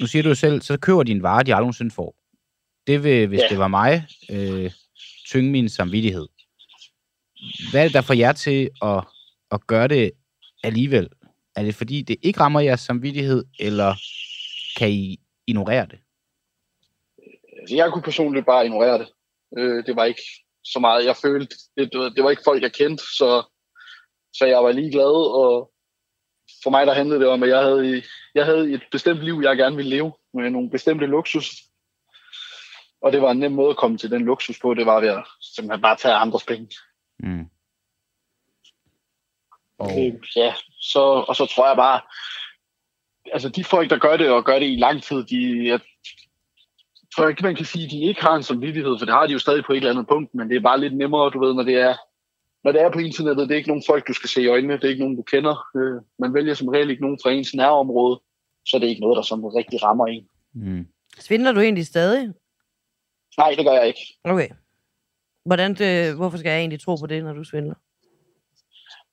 [0.00, 2.14] Nu siger du selv, så køber din vare, de aldrig nogensinde får.
[2.86, 3.46] Det vil, hvis ja.
[3.50, 4.70] det var mig, øh,
[5.28, 6.28] tynge min samvittighed.
[7.70, 9.04] Hvad er det, der får jer til at,
[9.50, 10.10] at gøre det
[10.64, 11.08] alligevel?
[11.56, 13.94] Er det fordi, det ikke rammer jeres samvittighed, eller
[14.78, 15.98] kan I ignorere det?
[17.60, 19.08] Altså, jeg kunne personligt bare ignorere det.
[19.58, 20.22] Øh, det var ikke
[20.64, 21.56] så meget, jeg følte.
[21.76, 23.42] Det, det var ikke folk, jeg kendte, så,
[24.32, 25.72] så jeg var lige glad, og
[26.62, 28.02] for mig der handlede det om, at jeg havde,
[28.34, 31.50] jeg havde et bestemt liv, jeg gerne ville leve, med nogle bestemte luksus.
[33.02, 35.08] Og det var en nem måde at komme til den luksus på, det var ved
[35.08, 36.68] at simpelthen bare tage andres penge.
[37.18, 37.46] Mm.
[39.78, 39.90] Og...
[39.90, 42.00] Øh, ja, så, og så tror jeg bare,
[43.32, 45.80] altså de folk, der gør det, og gør det i lang tid, de, jeg
[47.16, 49.32] tror ikke, man kan sige, at de ikke har en samvittighed, for det har de
[49.32, 51.54] jo stadig på et eller andet punkt, men det er bare lidt nemmere, du ved,
[51.54, 51.96] når det er,
[52.64, 54.74] når det er på internettet, det er ikke nogen folk, du skal se i øjnene,
[54.74, 55.66] det er ikke nogen, du kender.
[55.76, 58.20] Øh, man vælger som regel ikke nogen fra ens nærområde,
[58.66, 60.28] så det er ikke noget, der sådan rigtig rammer en.
[60.52, 60.86] Mm.
[61.18, 62.32] Svindler du egentlig stadig?
[63.38, 64.18] Nej, det gør jeg ikke.
[64.24, 64.48] Okay.
[65.48, 67.74] Hvordan det, hvorfor skal jeg egentlig tro på det, når du svindler?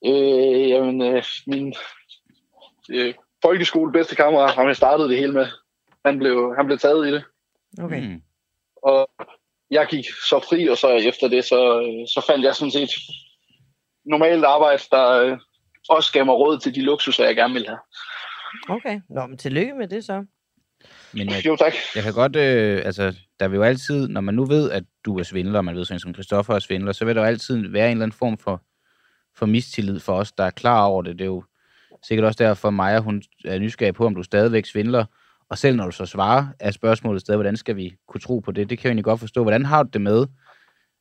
[0.06, 1.74] Øh, jamen, øh, min
[2.90, 5.48] øh, folkeskole bedste kammerat, ham jeg startede det hele med,
[6.06, 7.24] han blev, han blev taget i det.
[7.82, 8.02] Okay.
[8.08, 8.22] Mm.
[8.76, 9.10] Og
[9.72, 11.60] jeg gik så fri, og så efter det, så,
[12.14, 12.90] så fandt jeg sådan set
[14.06, 15.40] normalt arbejde, der øh,
[15.90, 17.80] også gav mig råd til de luksuser, jeg gerne ville have.
[18.70, 20.26] Okay, Nå, men tillykke med det så.
[21.16, 21.74] Men jeg, jo, tak.
[21.96, 25.20] Jeg kan godt, øh, altså, der vil jo altid, når man nu ved, at du
[25.20, 27.68] er svindler, og man ved sådan som Christoffer er svindler, så vil der jo altid
[27.68, 28.64] være en eller anden form for,
[29.38, 31.14] for mistillid for os, der er klar over det.
[31.14, 31.44] Det er jo
[32.04, 35.06] sikkert også derfor mig, at hun er nysgerrig på, om du stadigvæk svindler.
[35.50, 38.52] Og selv når du så svarer, er spørgsmålet stadig, hvordan skal vi kunne tro på
[38.52, 38.70] det?
[38.70, 39.42] Det kan jeg egentlig godt forstå.
[39.42, 40.26] Hvordan har du det med?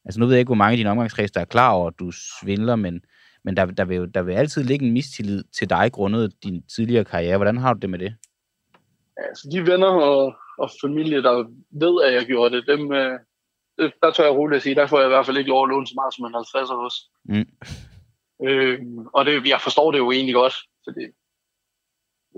[0.05, 1.95] Altså nu ved jeg ikke, hvor mange af dine omgangskreds, der er klar over, at
[1.99, 3.01] du svindler, men,
[3.45, 7.05] men der, der, vil, der vil altid ligge en mistillid til dig, grundet din tidligere
[7.05, 7.37] karriere.
[7.37, 8.15] Hvordan har du det med det?
[9.17, 13.19] Altså de venner og, og familie, der ved, at jeg gjorde det, dem, øh,
[13.79, 15.71] der tør jeg roligt at sige, der får jeg i hvert fald ikke lov at
[15.71, 17.11] låne så meget som en 50 hos.
[17.25, 17.49] Mm.
[18.47, 18.79] Øh,
[19.15, 20.55] og det, jeg forstår det jo egentlig godt,
[20.85, 21.05] fordi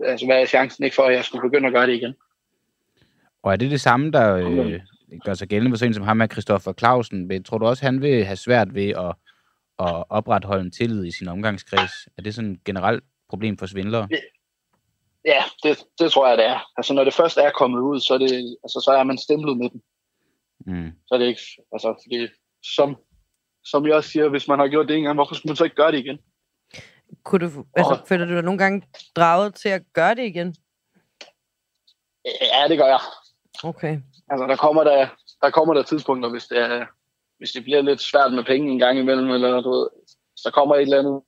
[0.05, 2.15] altså, hvad er chancen ikke for, at jeg skulle begynde at gøre det igen?
[3.43, 4.81] Og er det det samme, der øh,
[5.25, 7.45] gør sig gældende for sådan som ham med Christoffer Clausen?
[7.45, 9.15] Tror du også, han vil have svært ved at,
[9.79, 11.93] at opretholde en tillid i sin omgangskreds?
[12.19, 14.09] Er det sådan et generelt problem for svindlere?
[15.27, 16.61] Ja, det, det tror jeg, det er.
[16.77, 19.59] Altså, når det først er kommet ud, så er, det, altså, så er man stemplet
[19.59, 19.83] med den.
[20.67, 20.93] Mm.
[21.07, 21.41] Så er det ikke,
[21.73, 22.29] altså, fordi
[22.77, 22.97] som,
[23.65, 25.65] som jeg også siger, hvis man har gjort det en gang, hvorfor skulle man så
[25.65, 26.19] ikke gøre det igen?
[27.25, 28.83] Kunne du, altså, og, føler du dig nogle gange
[29.17, 30.57] draget til at gøre det igen?
[32.25, 33.01] Ja, det gør jeg.
[33.65, 34.01] Okay.
[34.31, 35.09] Altså, der kommer der,
[35.43, 36.87] der kommer der tidspunkter, hvis det er,
[37.39, 39.89] hvis det bliver lidt svært med penge en gang imellem, eller du ved,
[40.37, 41.23] så kommer et eller andet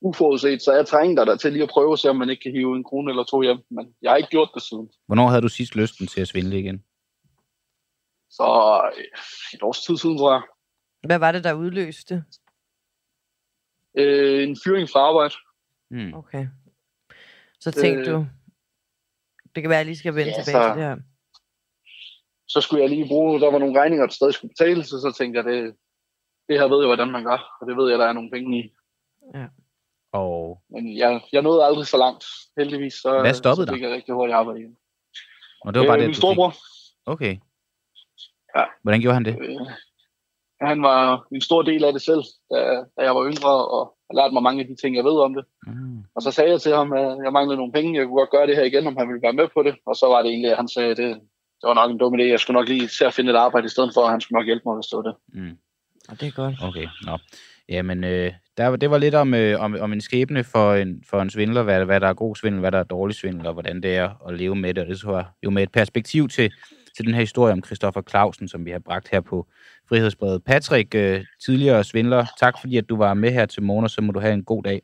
[0.00, 2.52] uforudset, så jeg trænger der til lige at prøve at se, om man ikke kan
[2.52, 3.58] hive en krone eller to hjem.
[3.70, 4.90] Men jeg har ikke gjort det siden.
[5.06, 6.84] Hvornår havde du sidst lysten til at svindle igen?
[8.30, 8.44] Så
[8.96, 9.04] øh,
[9.54, 10.42] et års tid siden, tror jeg.
[11.06, 12.24] Hvad var det, der udløste?
[13.94, 15.34] Øh, en fyring fra arbejde.
[15.90, 16.14] Hmm.
[16.14, 16.46] Okay.
[17.60, 18.26] Så tænkte Øh, du,
[19.54, 20.96] det kan være, at jeg lige skal vende ja, tilbage så- til det her.
[22.48, 25.14] Så skulle jeg lige bruge, der var nogle regninger, der stadig skulle betales, så så
[25.18, 25.74] tænkte jeg, det,
[26.48, 28.58] det her ved jeg, hvordan man gør, og det ved jeg, der er nogle penge
[28.58, 28.62] i.
[30.12, 32.24] Og Men jeg, jeg nåede aldrig så langt,
[32.58, 32.94] heldigvis.
[32.94, 33.74] Så, Hvad stoppede så dig?
[33.74, 34.76] fik jeg rigtig hurtigt arbejde igen.
[35.64, 36.20] Og det var bare øh, det, min du fik.
[36.20, 36.54] storebror,
[37.06, 37.36] Okay.
[38.56, 38.64] Ja.
[38.82, 39.36] Hvordan gjorde han det?
[39.40, 39.66] øh,
[40.60, 42.56] han var en stor del af det selv, da,
[42.96, 45.34] da jeg var yngre, og har lært mig mange af de ting, jeg ved om
[45.34, 45.44] det.
[45.66, 45.98] Mm.
[46.14, 48.46] Og så sagde jeg til ham, at jeg manglede nogle penge, jeg kunne godt gøre
[48.46, 49.74] det her igen, om han ville være med på det.
[49.86, 51.10] Og så var det egentlig, at han sagde, at det,
[51.60, 53.66] det var nok en dum idé, jeg skulle nok lige se at finde et arbejde
[53.66, 55.14] i stedet for, og han skulle nok hjælpe mig, hvis det var det.
[55.28, 55.58] Mm.
[56.08, 56.54] Og det er godt.
[56.68, 57.18] Okay, nå.
[57.70, 61.22] Jamen, øh, der, det var lidt om, øh, om, om en skæbne for en, for
[61.22, 63.82] en svindler, hvad, hvad der er god svindel, hvad der er dårlig svindel, og hvordan
[63.82, 64.82] det er at leve med det.
[64.82, 66.52] Og det tror jeg jo med et perspektiv til,
[66.96, 69.46] til den her historie om Christoffer Clausen, som vi har bragt her på
[69.88, 70.44] Frihedsbredet.
[70.44, 74.02] Patrick, øh, tidligere svindler, tak fordi at du var med her til morgen, og så
[74.02, 74.82] må du have en god dag.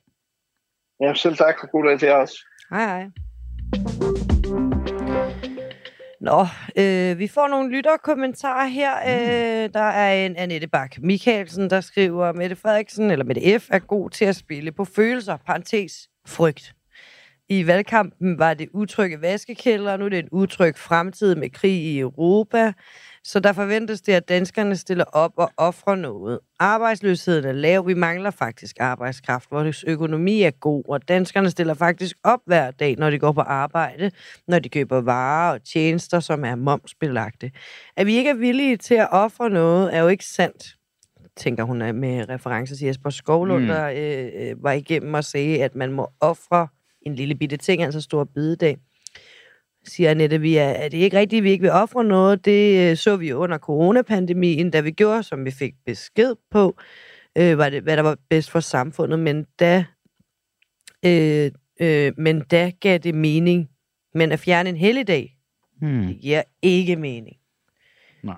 [1.01, 2.37] Ja, selv tak for god dag til jer også.
[2.71, 4.36] Hej, hej.
[6.27, 6.47] Nå,
[6.77, 8.97] øh, vi får nogle lytterkommentarer her.
[8.97, 13.79] Øh, der er en Annette Bak Michaelsen, der skriver, Mette Frederiksen, eller Mette F., er
[13.79, 16.75] god til at spille på følelser, parentes, frygt.
[17.49, 21.99] I valgkampen var det utrygge vaskekælder, nu er det en utryg fremtid med krig i
[21.99, 22.73] Europa.
[23.27, 26.39] Så der forventes det, at danskerne stiller op og offrer noget.
[26.59, 29.51] Arbejdsløsheden er lav, vi mangler faktisk arbejdskraft.
[29.51, 33.41] Vores økonomi er god, og danskerne stiller faktisk op hver dag, når de går på
[33.41, 34.11] arbejde,
[34.49, 37.51] når de køber varer og tjenester, som er momsbelagte.
[37.97, 40.77] At vi ikke er villige til at ofre noget, er jo ikke sandt
[41.37, 43.69] tænker hun er med reference til Jesper Skovlund, Mm.
[43.69, 46.69] der øh, øh, var igennem og sagde, at man må ofre
[47.03, 48.79] en lille bitte ting, altså stor bidedag.
[49.87, 52.45] Siger Annette, vi er, er det ikke rigtigt, at vi ikke vil ofre noget?
[52.45, 56.77] Det øh, så vi under coronapandemien, da vi gjorde, som vi fik besked på,
[57.39, 59.85] øh, var det, hvad der var bedst for samfundet, men da,
[61.05, 63.69] øh, øh, men da gav det mening.
[64.15, 65.33] Men at fjerne en helligdag,
[65.81, 66.07] Hmm.
[66.07, 67.37] det giver ikke mening.
[68.23, 68.37] Nej.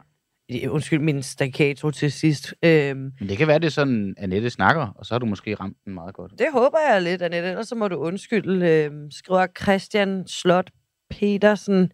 [0.69, 2.55] Undskyld min staccato til sidst.
[2.65, 5.55] Øhm, Men det kan være, det er sådan, Annette snakker, og så har du måske
[5.55, 6.33] ramt den meget godt.
[6.39, 7.49] Det håber jeg lidt, Annette.
[7.49, 10.71] Ellers så må du undskylde, øh, skriver Christian Slot
[11.11, 11.93] Petersen,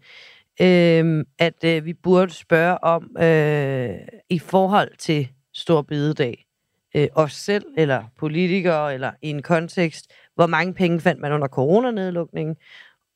[0.60, 3.90] øh, at øh, vi burde spørge om øh,
[4.30, 6.46] i forhold til Stor Bededag,
[6.96, 11.48] øh, os selv, eller politikere, eller i en kontekst, hvor mange penge fandt man under
[11.48, 12.56] coronanedlukningen,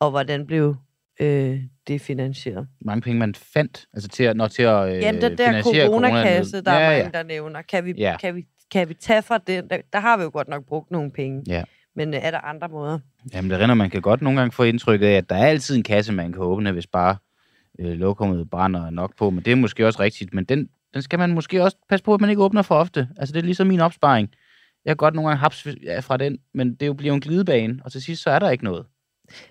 [0.01, 0.77] og hvordan blev
[1.21, 2.69] øh, det finansieret?
[2.81, 5.87] Mange penge, man fandt, altså til at, når til at øh, Ja, den der finansiere
[5.87, 6.99] coronakasse, der ja, er ja.
[6.99, 8.17] mange, der nævner, kan vi, Ja.
[8.21, 9.71] kan vi, kan vi tage fra den?
[9.71, 11.43] Der, der har vi jo godt nok brugt nogle penge.
[11.47, 11.63] Ja.
[11.99, 12.99] Men øh, er der andre måder?
[13.35, 15.77] Jamen, det render, man kan godt nogle gange få indtrykket af, at der er altid
[15.77, 17.17] en kasse, man kan åbne, hvis bare
[17.79, 19.31] øh, lokummet brænder nok på.
[19.31, 20.35] Men det er måske også rigtigt.
[20.35, 23.09] Men den, den skal man måske også passe på, at man ikke åbner for ofte.
[23.17, 24.29] Altså, det er ligesom min opsparing.
[24.85, 25.67] Jeg har godt nogle gange haps
[26.01, 28.39] fra den, men det er jo bliver jo en glidebane, og til sidst så er
[28.39, 28.87] der ikke noget.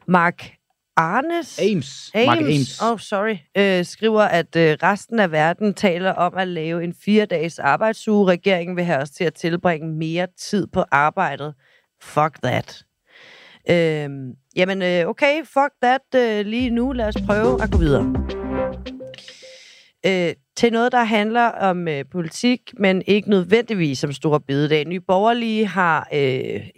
[0.08, 0.52] Mark
[0.98, 2.12] Arnes Ames.
[2.16, 2.82] Mark Ames.
[2.82, 3.38] Oh, sorry.
[3.58, 8.28] Øh, skriver, at øh, resten af verden taler om at lave en fire-dages arbejdsuge.
[8.28, 11.54] Regeringen vil have os til at tilbringe mere tid på arbejdet.
[12.02, 12.84] Fuck that.
[13.70, 14.10] Øh,
[14.56, 16.92] jamen, øh, okay, fuck that øh, lige nu.
[16.92, 18.14] Lad os prøve at gå videre.
[20.06, 24.86] Øh, til noget, der handler om øh, politik, men ikke nødvendigvis som store bededag.
[24.86, 26.70] Nye Borgerlige har øh,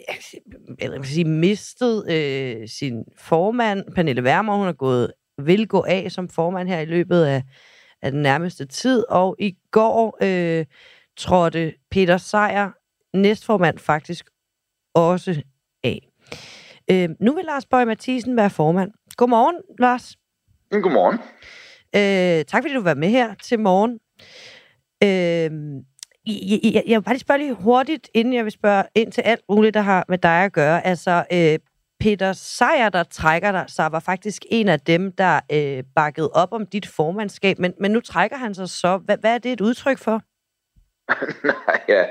[0.82, 4.57] jeg vil sige, mistet øh, sin formand, Pernille Wermer.
[4.57, 7.43] Hun er gået, vil gå af som formand her i løbet af,
[8.01, 9.05] af den nærmeste tid.
[9.09, 10.65] Og i går øh,
[11.17, 12.72] trådte Peter Sejer,
[13.17, 14.26] næstformand, faktisk
[14.94, 15.42] også
[15.84, 16.10] af.
[16.92, 18.92] Øh, nu vil Lars Bøge Mathisen være formand.
[19.18, 20.16] Godmorgen, Lars.
[20.72, 21.20] Godmorgen.
[21.96, 24.00] Øh, tak fordi du var med her til morgen.
[25.04, 25.80] Øh,
[26.26, 29.22] jeg, jeg, jeg vil bare lige spørge lige hurtigt, inden jeg vil spørge ind til
[29.22, 30.88] alt muligt, der har med dig at gøre.
[30.88, 31.60] Altså, øh,
[32.00, 36.54] Peter Sejer, der trækker dig, så var faktisk en af dem, der øh, bakkede op
[36.54, 38.98] om dit formandskab, men, men nu trækker han sig så.
[38.98, 40.22] Hvad, hvad er det et udtryk for?
[41.93, 42.05] ja,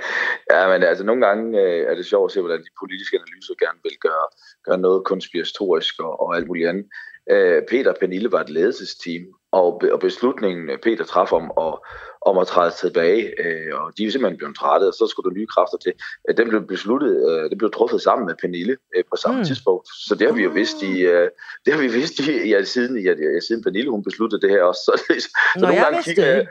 [0.53, 3.55] ja, men altså nogle gange øh, er det sjovt at se, hvordan de politiske analyser
[3.64, 4.26] gerne vil gøre,
[4.66, 6.86] gøre noget konspiratorisk og, og alt muligt andet.
[7.30, 11.84] Øh, Peter og Pernille var et ledelsesteam, og, og beslutningen øh, Peter traf om, og,
[12.26, 15.36] om at træde tilbage, øh, og de er simpelthen blevet trætte, og så skulle der
[15.36, 15.92] nye kræfter til.
[16.28, 19.44] Øh, den blev besluttet, øh, det blev truffet sammen med Pernille øh, på samme Mm.
[19.44, 21.28] tidspunkt, så det har vi jo vidst i, øh,
[21.64, 23.14] det har vi vidst i, ja, siden, ja,
[23.49, 24.80] siden Pernille hun besluttede det her også.
[24.88, 26.46] Så, så Nå, nogle gange kigger jeg.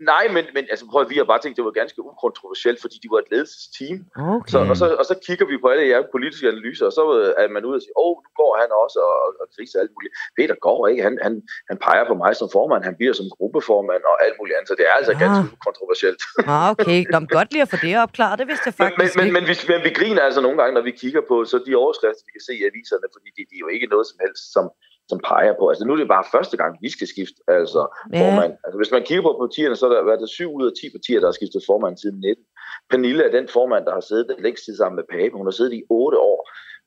[0.00, 2.96] Nej, men, men altså, prøv at vi har bare tænkt, det var ganske ukontroversielt, fordi
[3.02, 3.98] de var et ledelsesteam.
[4.36, 4.50] Okay.
[4.52, 7.02] Så, og, så, og så kigger vi på alle jer politiske analyser, og så
[7.42, 9.76] er man ude og sige, åh, oh, nu går han også og, og, og kriser
[9.82, 10.12] alt muligt.
[10.38, 11.32] Peter går ikke, han, han,
[11.70, 14.74] han peger på mig som formand, han bliver som gruppeformand og alt muligt andet, så
[14.80, 15.20] det er altså ja.
[15.24, 16.22] ganske ukontroversielt.
[16.54, 19.08] Ah, okay, Nå, men godt lige at få det opklaret, det vidste jeg faktisk men,
[19.16, 19.36] men, ikke.
[19.36, 22.22] men, vi, men vi griner altså nogle gange, når vi kigger på så de overskrifter,
[22.28, 24.64] vi kan se i aviserne, fordi de, de er jo ikke noget som helst, som,
[25.08, 25.68] som peger på.
[25.68, 27.82] Altså nu er det bare første gang, vi skal skifte altså,
[28.12, 28.20] Ja.
[28.22, 28.52] formand.
[28.64, 30.90] Altså hvis man kigger på partierne, så har der været der syv ud af 10
[30.96, 32.44] partier, der har skiftet formand siden 19.
[32.90, 35.34] Pernille er den formand, der har siddet længst tid sammen med Pape.
[35.40, 36.38] Hun har siddet i otte år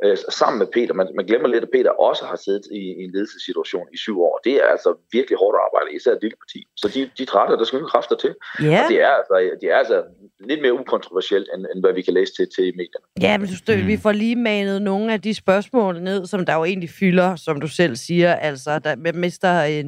[0.03, 0.93] øh, sammen med Peter.
[0.93, 4.21] Man, man glemmer lidt, at Peter også har siddet i, i en ledelsessituation i syv
[4.21, 4.39] år.
[4.43, 6.59] Det er altså virkelig hårdt arbejde, især et lille parti.
[6.81, 8.33] Så de, de trætter, der skal nogle kræfter til.
[8.61, 8.83] Ja.
[8.83, 10.03] Og det er, altså, det er altså
[10.49, 13.05] lidt mere ukontroversielt, end, end hvad vi kan læse til, til i medierne.
[13.21, 13.87] Ja, men du stø, mm.
[13.87, 17.61] vi får lige manet nogle af de spørgsmål ned, som der jo egentlig fylder, som
[17.61, 18.35] du selv siger.
[18.35, 19.87] Altså, der mister en,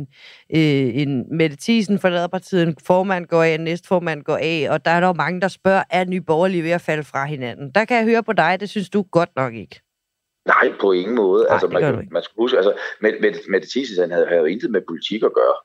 [0.55, 4.85] øh, en Mette Thiesen forlader partiet, en formand går af, en næstformand går af, og
[4.85, 7.71] der er der jo mange, der spørger, er Nye Borgerlige ved at falde fra hinanden?
[7.75, 9.81] Der kan jeg høre på dig, det synes du godt nok ikke.
[10.45, 11.43] Nej, på ingen måde.
[11.43, 14.39] Nej, altså, det man, man skal huske, altså, Mette, Mette, Mette Thiesen han havde, havde
[14.39, 15.55] jo intet med politik at gøre.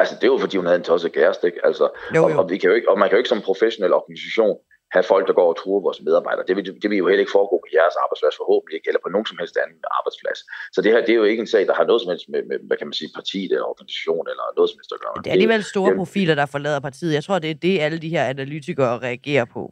[0.00, 1.60] Altså, det var fordi, hun havde en tosset kæreste, ikke?
[1.68, 1.84] Altså,
[2.16, 2.38] Jo, og, jo.
[2.38, 4.56] og, vi kan jo ikke, og man kan jo ikke som professionel organisation
[4.96, 6.44] have folk, der går og truer vores medarbejdere.
[6.48, 9.10] Det vil, det vil jo heller ikke foregå på jeres arbejdsplads forhåbentlig ikke, eller på
[9.14, 10.38] nogen som helst anden arbejdsplads.
[10.74, 12.42] Så det her, det er jo ikke en sag, der har noget som helst med,
[12.50, 15.14] med hvad kan man sige, partiet eller organisation eller noget som helst at gøre.
[15.24, 17.12] Det er alligevel store det- profiler, der forlader partiet.
[17.18, 19.62] Jeg tror, det er det, alle de her analytikere reagerer på.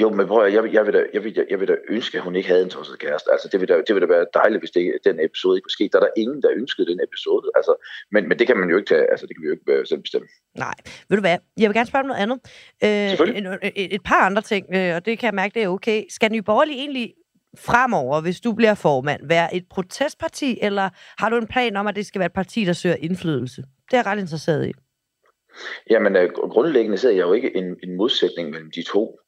[0.00, 2.18] Jo, men prøv at, jeg, vil- jeg, vil da, jeg, vil, jeg vil da ønske,
[2.18, 3.32] at hun ikke havde en tosset kæreste.
[3.32, 5.76] Altså, det vil, da, det vil da være dejligt, hvis det, den episode ikke var
[5.78, 5.92] sket.
[5.92, 7.50] Der er der ingen, der ønskede den episode.
[7.56, 7.74] Altså,
[8.12, 9.86] men, men det kan man jo ikke tage, altså, det kan vi jo ikke øh,
[9.86, 10.28] selv bestemme.
[10.58, 10.74] Nej,
[11.08, 11.38] ved du hvad?
[11.60, 12.38] Jeg vil gerne spørge om noget andet.
[12.84, 15.68] Øh, en- et, et par andre ting, øh, og det kan jeg mærke, det er
[15.68, 16.04] okay.
[16.08, 17.14] Skal Nye Borgerlige egentlig
[17.58, 20.88] fremover, hvis du bliver formand, være et protestparti, eller
[21.18, 23.62] har du en plan om, at det skal være et parti, der søger indflydelse?
[23.62, 24.72] Det er jeg ret interesseret i.
[25.90, 29.18] Jamen, øh, grundlæggende ser jeg jo ikke en, en modsætning mellem de to.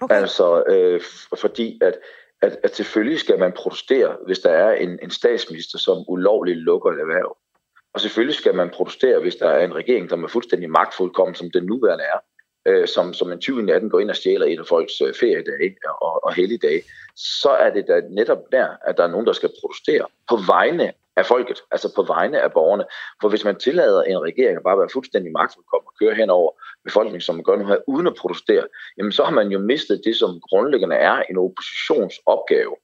[0.00, 0.14] Okay.
[0.14, 1.00] Altså, øh,
[1.40, 1.98] fordi at,
[2.42, 6.90] at, at selvfølgelig skal man protestere, hvis der er en, en statsminister, som ulovligt lukker
[6.90, 7.36] et erhverv.
[7.94, 11.50] Og selvfølgelig skal man protestere, hvis der er en regering, der er fuldstændig magtfuldkommen, som
[11.50, 12.18] den nuværende er,
[12.66, 15.68] øh, som, som en 20 natten går ind og stjæler et af folks øh, feriedage
[15.68, 16.82] øh, og, og helligdage,
[17.16, 20.92] så er det da netop der, at der er nogen, der skal protestere på vegne
[21.16, 22.84] af folket, altså på vegne af borgerne.
[23.20, 26.50] For hvis man tillader en regering at bare være fuldstændig magtfuldkommen og køre hen over
[26.84, 28.66] befolkningen, som man gør nu her, uden at protestere,
[28.98, 32.76] jamen så har man jo mistet det, som grundlæggende er en oppositionsopgave.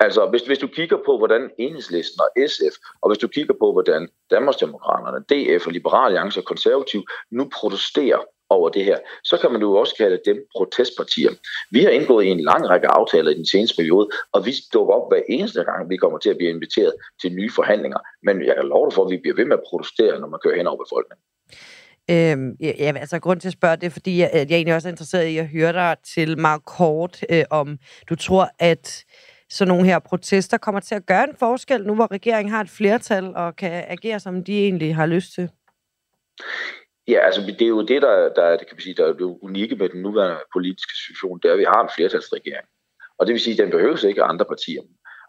[0.00, 3.72] Altså, hvis, hvis du kigger på, hvordan Enhedslisten og SF, og hvis du kigger på,
[3.72, 8.18] hvordan Danmarksdemokraterne, DF og Liberal Alliance og Konservativ nu protesterer
[8.50, 11.30] over det her, så kan man jo også kalde dem protestpartier.
[11.70, 14.94] Vi har indgået i en lang række aftaler i den seneste periode, og vi dukker
[14.94, 17.98] op hver eneste gang, vi kommer til at blive inviteret til nye forhandlinger.
[18.22, 20.40] Men jeg kan love dig for, at vi bliver ved med at protestere, når man
[20.44, 21.24] kører hen over befolkningen.
[22.10, 24.88] Øhm, ja, altså grund til at spørge det, er, fordi jeg, at jeg egentlig også
[24.88, 27.78] er interesseret i at høre dig til meget kort, øh, om
[28.08, 29.04] du tror, at
[29.50, 32.70] sådan nogle her protester kommer til at gøre en forskel, nu hvor regeringen har et
[32.70, 35.50] flertal og kan agere, som de egentlig har lyst til.
[37.08, 39.12] Ja, altså det er jo det, der, der, er, det kan vi sige, der er
[39.12, 42.66] det unikke med den nuværende politiske situation, det er, at vi har en flertalsregering.
[43.18, 44.82] Og det vil sige, at den behøves ikke af andre partier.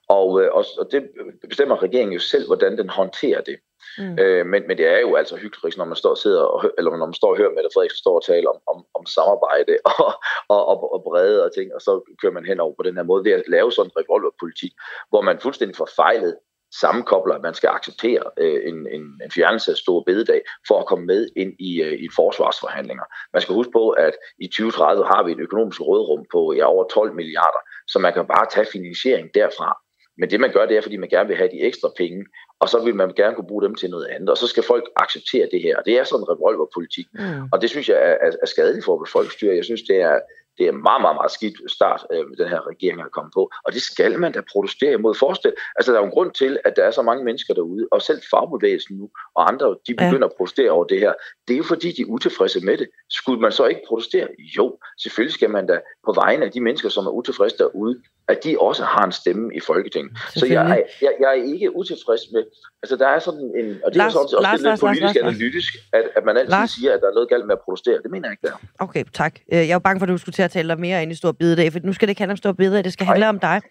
[0.09, 1.09] Og, øh, og, og det
[1.49, 3.57] bestemmer regeringen jo selv, hvordan den håndterer det.
[3.97, 4.19] Mm.
[4.19, 6.91] Øh, men, men det er jo altså hyggeligt, når man står, og sidder og, eller
[6.91, 10.13] når man står og hører Mette Frederiksen stå og tale om, om, om samarbejde og,
[10.47, 13.03] og, og, og brede og ting, og så kører man hen over på den her
[13.03, 14.73] måde ved at lave sådan en revolverpolitik,
[15.09, 16.35] hvor man fuldstændig forfejlet
[16.81, 20.85] sammenkobler, at man skal acceptere øh, en, en, en fjernelse af store bededag for at
[20.85, 23.03] komme med ind i, øh, i forsvarsforhandlinger.
[23.33, 26.83] Man skal huske på, at i 2030 har vi et økonomisk rådrum på ja, over
[26.83, 29.77] 12 milliarder, så man kan bare tage finansiering derfra.
[30.17, 32.25] Men det man gør, det er, fordi man gerne vil have de ekstra penge,
[32.59, 34.83] og så vil man gerne kunne bruge dem til noget andet, og så skal folk
[34.95, 35.77] acceptere det her.
[35.77, 37.49] Og det er sådan en revolverpolitik, Mm.
[37.51, 39.55] og det synes jeg er, er, er skadeligt for folkestyre.
[39.55, 40.19] Jeg synes, det er,
[40.59, 43.51] det er en meget, meget, meget skidt start, øh, den her regering er kommet på.
[43.65, 45.15] Og det skal man da protestere imod.
[45.15, 47.87] Forestil, altså der er jo en grund til, at der er så mange mennesker derude,
[47.91, 50.09] og selv fagbevægelsen nu, og andre, de Ja.
[50.09, 51.13] begynder at protestere over det her.
[51.47, 52.89] Det er jo fordi, de er utilfredse med det.
[53.09, 54.27] Skulle man så ikke protestere?
[54.57, 58.43] Jo, selvfølgelig skal man da på vegne af de mennesker, som er utilfredse derude, at
[58.43, 60.11] de også har en stemme i Folketinget.
[60.35, 62.43] Så jeg, er- jeg, jeg er ikke utilfreds med,
[62.83, 65.03] altså der er sådan en, og det Lars, er så også, Lars, lidt Lars, politisk
[65.03, 65.25] Lars, Lars.
[65.33, 66.71] analytisk, at, at man altid Lars.
[66.71, 67.97] siger, at der er noget galt med at protestere.
[68.03, 68.53] Det mener jeg ikke, der.
[68.53, 68.83] er.
[68.85, 69.33] Okay, tak.
[69.53, 71.11] Øh, Jeg er jo bange for, at du skulle til at tale dig mere ind
[71.11, 73.29] i Stor Bidedag, for nu skal det ikke handle om Stor Bidedag, det skal handle
[73.29, 73.61] om dig.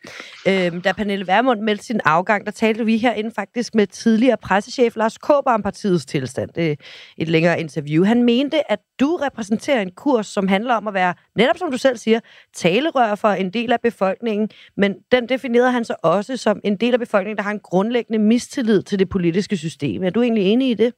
[0.48, 4.96] Øhm, da Pernille Vermund meldte sin afgang, der talte vi herinde faktisk med tidligere pressechef
[4.96, 6.50] Lars Kåber om partiets tilstand.
[6.54, 6.76] Det er
[7.18, 8.04] et længere interview.
[8.04, 11.78] Han mente, at du repræsenterer en kurs, som handler om at være, netop som du
[11.78, 12.20] selv siger,
[12.54, 16.92] talerør for en del af befolkningen, men den definerede han så også som en del
[16.92, 20.04] af befolkningen, der har en grundlæggende mistillid til det politiske system.
[20.04, 20.94] Er du egentlig enig i det?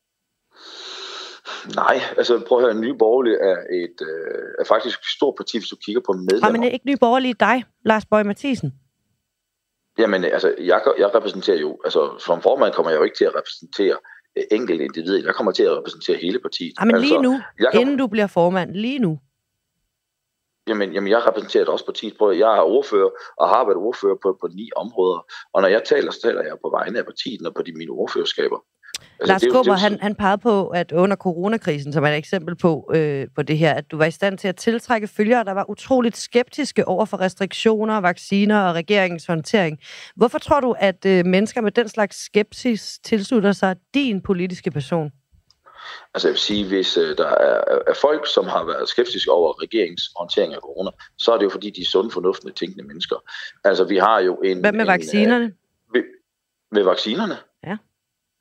[1.74, 5.58] Nej, altså prøv at høre, Nye Borgerlige er, et, øh, er faktisk et stort parti,
[5.58, 6.48] hvis du kigger på medlemmer.
[6.48, 8.72] Ja, men ikke Nye Borgerlige dig, Lars Bøge Mathisen?
[9.98, 13.34] Jamen, altså, jeg, jeg repræsenterer jo, altså som formand kommer jeg jo ikke til at
[13.34, 13.96] repræsentere
[14.50, 15.26] enkelte individer.
[15.26, 16.72] Jeg kommer til at repræsentere hele partiet.
[16.80, 19.18] Ja, men altså, lige nu, jeg kan, inden du bliver formand, lige nu.
[20.68, 22.18] Jamen, jamen jeg repræsenterer også partiet.
[22.18, 25.26] Prøv, jeg er ordfører og har været ordfører på, på ni områder.
[25.52, 27.90] Og når jeg taler, så taler jeg på vegne af partiet og på de mine
[27.90, 28.58] ordførerskaber.
[29.20, 32.90] Altså, Lars Skubber, han, han pegede på, at under coronakrisen, som er et eksempel på,
[32.94, 35.70] øh, på det her, at du var i stand til at tiltrække følgere, der var
[35.70, 39.78] utroligt skeptiske over for restriktioner, vacciner og regeringens håndtering.
[40.16, 45.10] Hvorfor tror du, at øh, mennesker med den slags skepsis tilslutter sig din politiske person?
[46.14, 49.62] Altså jeg vil sige, hvis øh, der er, er folk, som har været skeptiske over
[49.62, 53.16] regeringens håndtering af corona, så er det jo fordi, de er sunde, fornuftende, tænkende mennesker.
[53.64, 54.60] Altså vi har jo en...
[54.60, 55.44] Hvad med en, vaccinerne?
[55.44, 56.02] Øh, ved,
[56.72, 57.36] med vaccinerne?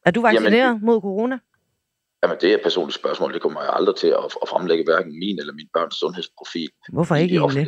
[0.10, 1.38] Er du vaccineret jamen, mod corona?
[2.24, 3.34] Jamen, det er et personligt spørgsmål.
[3.34, 6.70] Det kommer jeg aldrig til at, at fremlægge hverken min eller min børns sundhedsprofil.
[6.94, 7.68] Hvorfor ikke egentlig?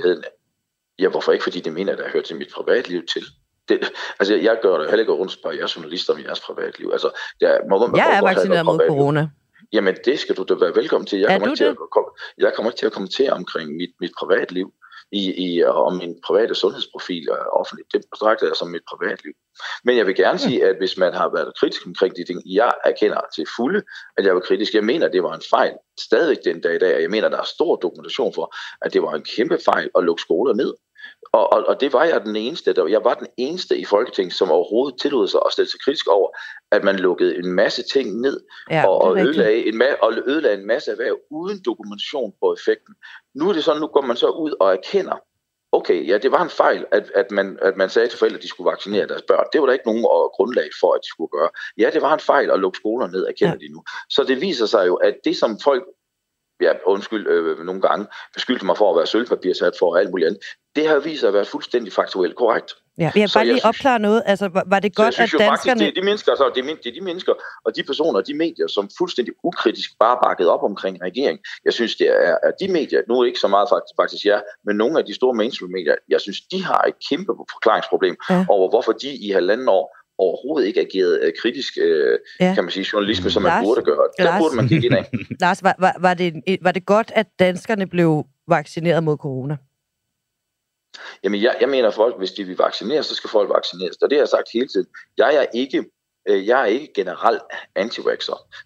[0.99, 1.43] Ja, hvorfor ikke?
[1.43, 3.23] Fordi det mener, at der hører til mit privatliv til.
[3.69, 6.89] Det, altså, jeg gør det heller ikke rundt spørge jeres journalister om jeres privatliv.
[6.93, 7.09] Altså,
[7.41, 9.29] der, må, man, jeg er vaccineret mod corona.
[9.73, 11.19] Jamen, det skal du da være velkommen til.
[11.19, 11.77] Jeg, er kommer, ikke til at,
[12.37, 14.73] jeg kommer ikke til at kommentere omkring mit, mit privatliv
[15.11, 17.93] i, i, og min private sundhedsprofil er offentligt.
[17.93, 19.33] Det betragter jeg som mit privatliv.
[19.83, 22.73] Men jeg vil gerne sige, at hvis man har været kritisk omkring de ting, jeg
[22.85, 23.81] erkender til fulde,
[24.17, 24.73] at jeg var kritisk.
[24.73, 27.25] Jeg mener, at det var en fejl stadigvæk den dag i dag, og jeg mener,
[27.25, 30.53] at der er stor dokumentation for, at det var en kæmpe fejl at lukke skoler
[30.53, 30.73] ned.
[31.33, 34.33] Og, og, og det var jeg den eneste, der, jeg var den eneste i Folketinget,
[34.33, 36.29] som overhovedet tillod sig at stille sig kritisk over,
[36.71, 40.57] at man lukkede en masse ting ned ja, og, og, ødelagde en, ma- og ødelagde
[40.57, 42.95] en masse erhverv uden dokumentation på effekten.
[43.35, 45.17] Nu er det sådan, nu går man så ud og erkender,
[45.71, 48.43] okay, ja, det var en fejl, at, at, man, at man sagde til forældre, at
[48.43, 49.45] de skulle vaccinere deres børn.
[49.53, 50.03] Det var der ikke nogen
[50.35, 51.49] grundlag for, at de skulle gøre.
[51.77, 53.67] Ja, det var en fejl at lukke skoler ned, erkender ja.
[53.67, 53.83] de nu.
[54.09, 55.83] Så det viser sig jo, at det som folk
[56.61, 60.41] ja, undskyld, øh, nogle gange beskyldte mig for at være sølvpapirsat for alt muligt andet.
[60.75, 62.71] Det har vist sig at være fuldstændig faktuelt korrekt.
[62.97, 64.23] Ja, jeg vil bare lige opklare noget.
[64.25, 65.79] Altså, var, det godt, jeg synes at danskerne...
[65.79, 67.33] Faktisk, det, er de mennesker, så det, er, det er de mennesker
[67.65, 71.39] og de personer og de medier, som fuldstændig ukritisk bare bakket op omkring regeringen.
[71.65, 74.75] Jeg synes, det er, at de medier, nu ikke så meget faktisk, faktisk jer, men
[74.75, 78.45] nogle af de store mainstream-medier, jeg synes, de har et kæmpe forklaringsproblem Ja.
[78.49, 82.53] over, hvorfor de i halvanden år overhovedet ikke ageret øh, kritisk, øh, Ja.
[82.55, 84.07] kan man sige, journalisme, som man Lars- burde gøre.
[84.17, 85.09] Der Lars- burde man kigge ind af.
[85.43, 89.57] Lars, var, var, var, det, var det godt, at danskerne blev vaccineret mod corona?
[91.23, 93.95] Jamen, jeg, jeg mener, at folk, hvis de vil vaccineres, så skal folk vaccineres.
[94.01, 94.87] Og det har jeg sagt hele tiden.
[95.17, 95.85] Jeg er ikke,
[96.29, 97.41] øh, jeg er ikke generelt
[97.75, 98.01] anti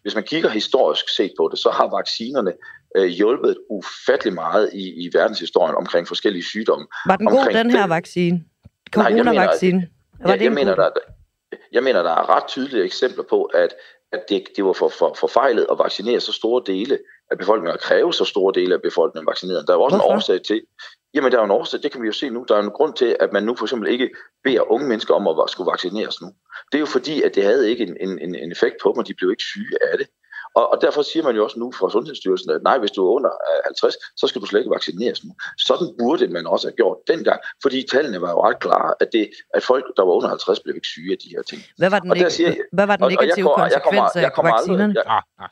[0.01, 2.53] Hvis man kigger historisk set på det, så har vaccinerne
[2.95, 6.87] øh, hjulpet ufattelig meget i, i verdenshistorien omkring forskellige sygdomme.
[7.07, 8.43] Var den god, Omkring den her den- vaccine?
[8.95, 9.87] Nej, jeg mener- Coronavaccine?
[10.19, 10.89] Var Jeg, det jeg, en mener, der,
[11.71, 13.75] jeg mener, der er ret tydelige eksempler på, at,
[14.11, 16.99] at det, det var for, for, forfejlet at vaccinere så store dele
[17.31, 19.67] af befolkningen, og kræve så store dele af befolkningen vaccineret.
[19.67, 20.11] Der er jo også Hvorfor?
[20.11, 20.61] en årsag til,
[21.13, 22.71] jamen der er jo en årsag, det kan vi jo se nu, der er en
[22.71, 24.09] grund til, at man nu for eksempel ikke
[24.43, 26.27] beder unge mennesker om at skulle vaccineres nu.
[26.71, 29.07] Det er jo fordi, at det havde ikke en, en, en effekt på dem, og
[29.07, 30.07] de blev ikke syge af det.
[30.59, 33.11] Og, og derfor siger man jo også nu fra Sundhedsstyrelsen, at nej, hvis du er
[33.17, 35.31] under øh, 50, så skal du slet ikke vaccineres nu.
[35.57, 39.29] Sådan burde man også have gjort dengang, fordi tallene var jo ret klare, at, det,
[39.53, 41.61] at folk, der var under 50, blev ikke syge af de her ting.
[41.77, 43.65] Hvad var den, Og der neg- siger hvad var den og- og jeg negative kommer-
[43.75, 44.93] jeg kommer- konsekvens jeg af kommer aldrig- vaccinerne?
[44.99, 45.43] jeg- Ah, ah.
[45.45, 45.49] Øh,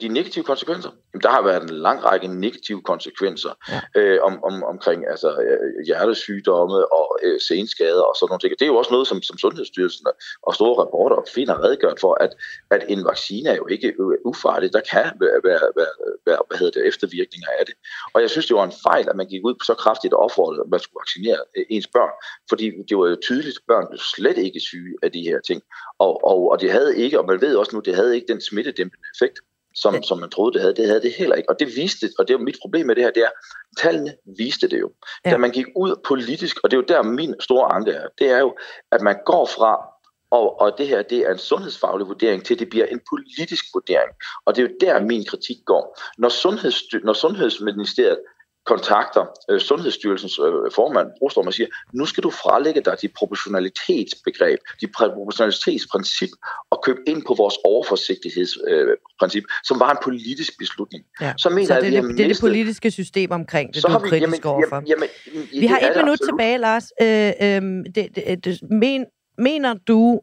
[0.00, 3.80] de negative konsekvenser, jamen, der har været en lang række negative konsekvenser Ja.
[4.00, 8.50] øh, om, om, omkring altså, øh, hjertesygdomme og øh, senskader og sådan nogle ting.
[8.58, 10.06] Det er jo også noget, som, som Sundhedsstyrelsen
[10.42, 12.32] og store rapporter fint har redegørt for, at,
[12.70, 14.72] at en vaccine er jo ikke øh, ufarlig.
[14.72, 15.94] Der kan være, være, være,
[16.26, 17.74] være hvad hedder det, eftervirkninger af det.
[18.14, 20.60] Og jeg synes, det var en fejl, at man gik ud så kraftigt og opfordrede,
[20.60, 22.14] at man skulle vaccinere øh, ens børn,
[22.48, 25.62] fordi det var jo tydeligt, at børn blev slet ikke syge af de her ting.
[25.98, 28.40] Og, og, og det havde ikke, og man ved også nu, det havde ikke den
[28.40, 29.38] smittedæmpende effekt,
[29.76, 30.74] som, som man troede, det havde.
[30.74, 31.50] Det havde det heller ikke.
[31.50, 33.30] Og det viste, og det er jo mit problem med det her, det er,
[33.78, 34.92] tallene viste det jo.
[35.24, 35.30] Ja.
[35.30, 35.34] Ja.
[35.34, 38.30] Da man gik ud politisk, og det er jo der min store anke er, det
[38.30, 38.56] er jo,
[38.92, 39.86] at man går fra,
[40.30, 44.10] og, og det her det er en sundhedsfaglig vurdering, til det bliver en politisk vurdering.
[44.44, 46.00] Og det er jo der, min kritik går.
[46.18, 48.18] Når, Sundheds, når Sundhedsministeriet
[48.66, 54.58] kontakter øh, Sundhedsstyrelsens øh, formand, Brostrøm, og siger, nu skal du frelægge dig dit proportionalitetsbegreb,
[54.80, 56.30] dit proportionalitetsprincip,
[56.70, 61.04] og købe ind på vores overforsigtighedsprincip, øh, som var en politisk beslutning.
[61.20, 61.32] Ja.
[61.38, 63.82] Så mener Så jeg, det, at vi det, det er det politiske system omkring det,
[63.82, 64.82] så du er vi, kritisk jamen, overfor.
[64.86, 66.20] jamen, jamen, Vi har et minut absolut.
[66.28, 66.92] tilbage, Lars.
[67.00, 69.06] Øh, øh, det, det, det, men,
[69.38, 70.20] mener du,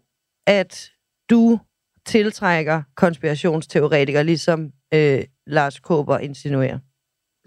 [0.48, 0.90] at
[1.30, 1.60] du
[2.06, 6.80] tiltrækker konspirationsteoretikere, ligesom øh, Lars Kåber insinuerer?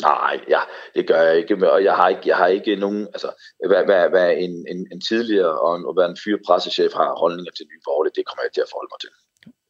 [0.02, 0.60] Nej, ja,
[0.94, 3.30] det gør jeg ikke, og jeg har ikke, jeg har ikke nogen, altså,
[3.68, 7.18] hvad, hvad, hvad en, en, en tidligere og, en, og hvad en fyre pressechef har
[7.22, 9.12] holdninger til nye borgerlige, det kommer jeg til at forholde mig til.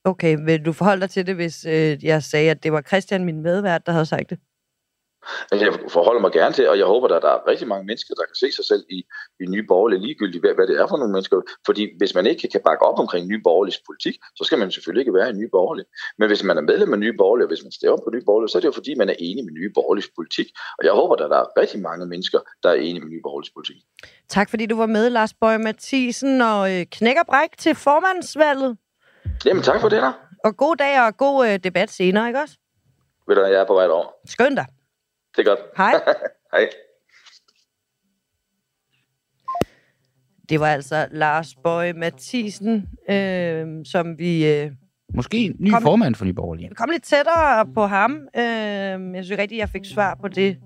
[0.05, 3.25] Okay, vil du forholde dig til det, hvis øh, jeg sagde, at det var Christian,
[3.25, 4.39] min medvært, der havde sagt det?
[5.51, 8.15] Altså, jeg forholder mig gerne til, og jeg håber, at der er rigtig mange mennesker,
[8.15, 8.99] der kan se sig selv i,
[9.43, 11.37] i nye borgerlige, ligegyldigt hvad, hvad det er for nogle mennesker.
[11.67, 15.03] Fordi hvis man ikke kan bakke op omkring nye borgerlige politik, så skal man selvfølgelig
[15.03, 15.87] ikke være i nye borgerlige.
[16.19, 18.51] Men hvis man er medlem af nye borgerlige, og hvis man stemmer på nye borgerlige,
[18.51, 20.49] så er det jo fordi, man er enig med nye borgerlige politik.
[20.79, 23.53] Og jeg håber, at der er rigtig mange mennesker, der er enige med nye borgerlige
[23.57, 23.77] politik.
[24.29, 28.77] Tak fordi du var med, Lars Bøge Mathisen, og øh, knækker bræk til formandsvalget.
[29.45, 30.13] Jamen tak for det der.
[30.45, 32.55] Og god dag og god øh, debat senere, ikke også?
[33.29, 34.07] Ved du, jeg er på vej over.
[34.27, 34.67] Skøn dig.
[35.37, 35.61] Det er godt.
[35.77, 35.93] Hej.
[36.53, 36.69] Hej.
[40.49, 44.47] Det var altså Lars Bøje Mathisen, øh, som vi...
[44.47, 44.71] Øh,
[45.15, 46.69] Måske ny kom, formand for Nye Borgerlige.
[46.69, 48.29] Vi kom lidt tættere på ham.
[48.37, 48.43] Øh,
[49.15, 50.59] jeg synes rigtigt, jeg fik svar på det,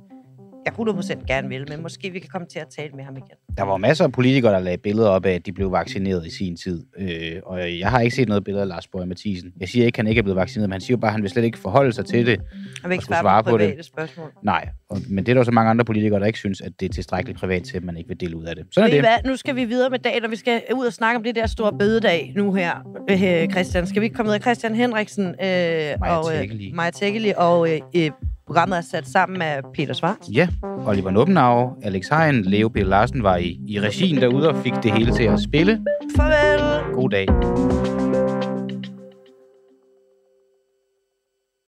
[0.67, 3.57] jeg 100% gerne vil, men måske vi kan komme til at tale med ham igen.
[3.57, 6.31] Der var masser af politikere, der lagde billeder op af, at de blev vaccineret i
[6.31, 6.85] sin tid.
[6.99, 9.53] Øh, og jeg har ikke set noget billede af Lars Borg Mathisen.
[9.61, 11.23] Jeg siger ikke, at han ikke er blevet vaccineret, men han siger bare, at han
[11.23, 12.41] vil slet ikke forholde sig til det.
[12.83, 13.85] Han vil ikke svare, svare på, på det.
[13.85, 14.33] spørgsmål.
[14.43, 16.89] Nej, og, men det er der så mange andre politikere, der ikke synes, at det
[16.89, 18.67] er tilstrækkeligt privat til, at man ikke vil dele ud af det.
[18.71, 19.01] Sådan er det.
[19.01, 19.31] Hvad?
[19.31, 21.47] Nu skal vi videre med dagen, og vi skal ud og snakke om det der
[21.47, 22.75] store bededag nu her,
[23.11, 23.87] øh, Christian.
[23.87, 27.81] Skal vi ikke komme med Christian Henriksen øh, Maja og øh, Maja Tegeli og øh,
[27.97, 28.11] øh
[28.51, 30.17] Programmet er sat sammen af Peter Svart.
[30.33, 30.49] Ja,
[30.87, 34.93] Oliver Nubbenau, Alex Hein, Leo Peter Larsen var i, i regien derude og fik det
[34.93, 35.81] hele til at spille.
[36.17, 36.95] Farvel.
[36.95, 37.27] God dag.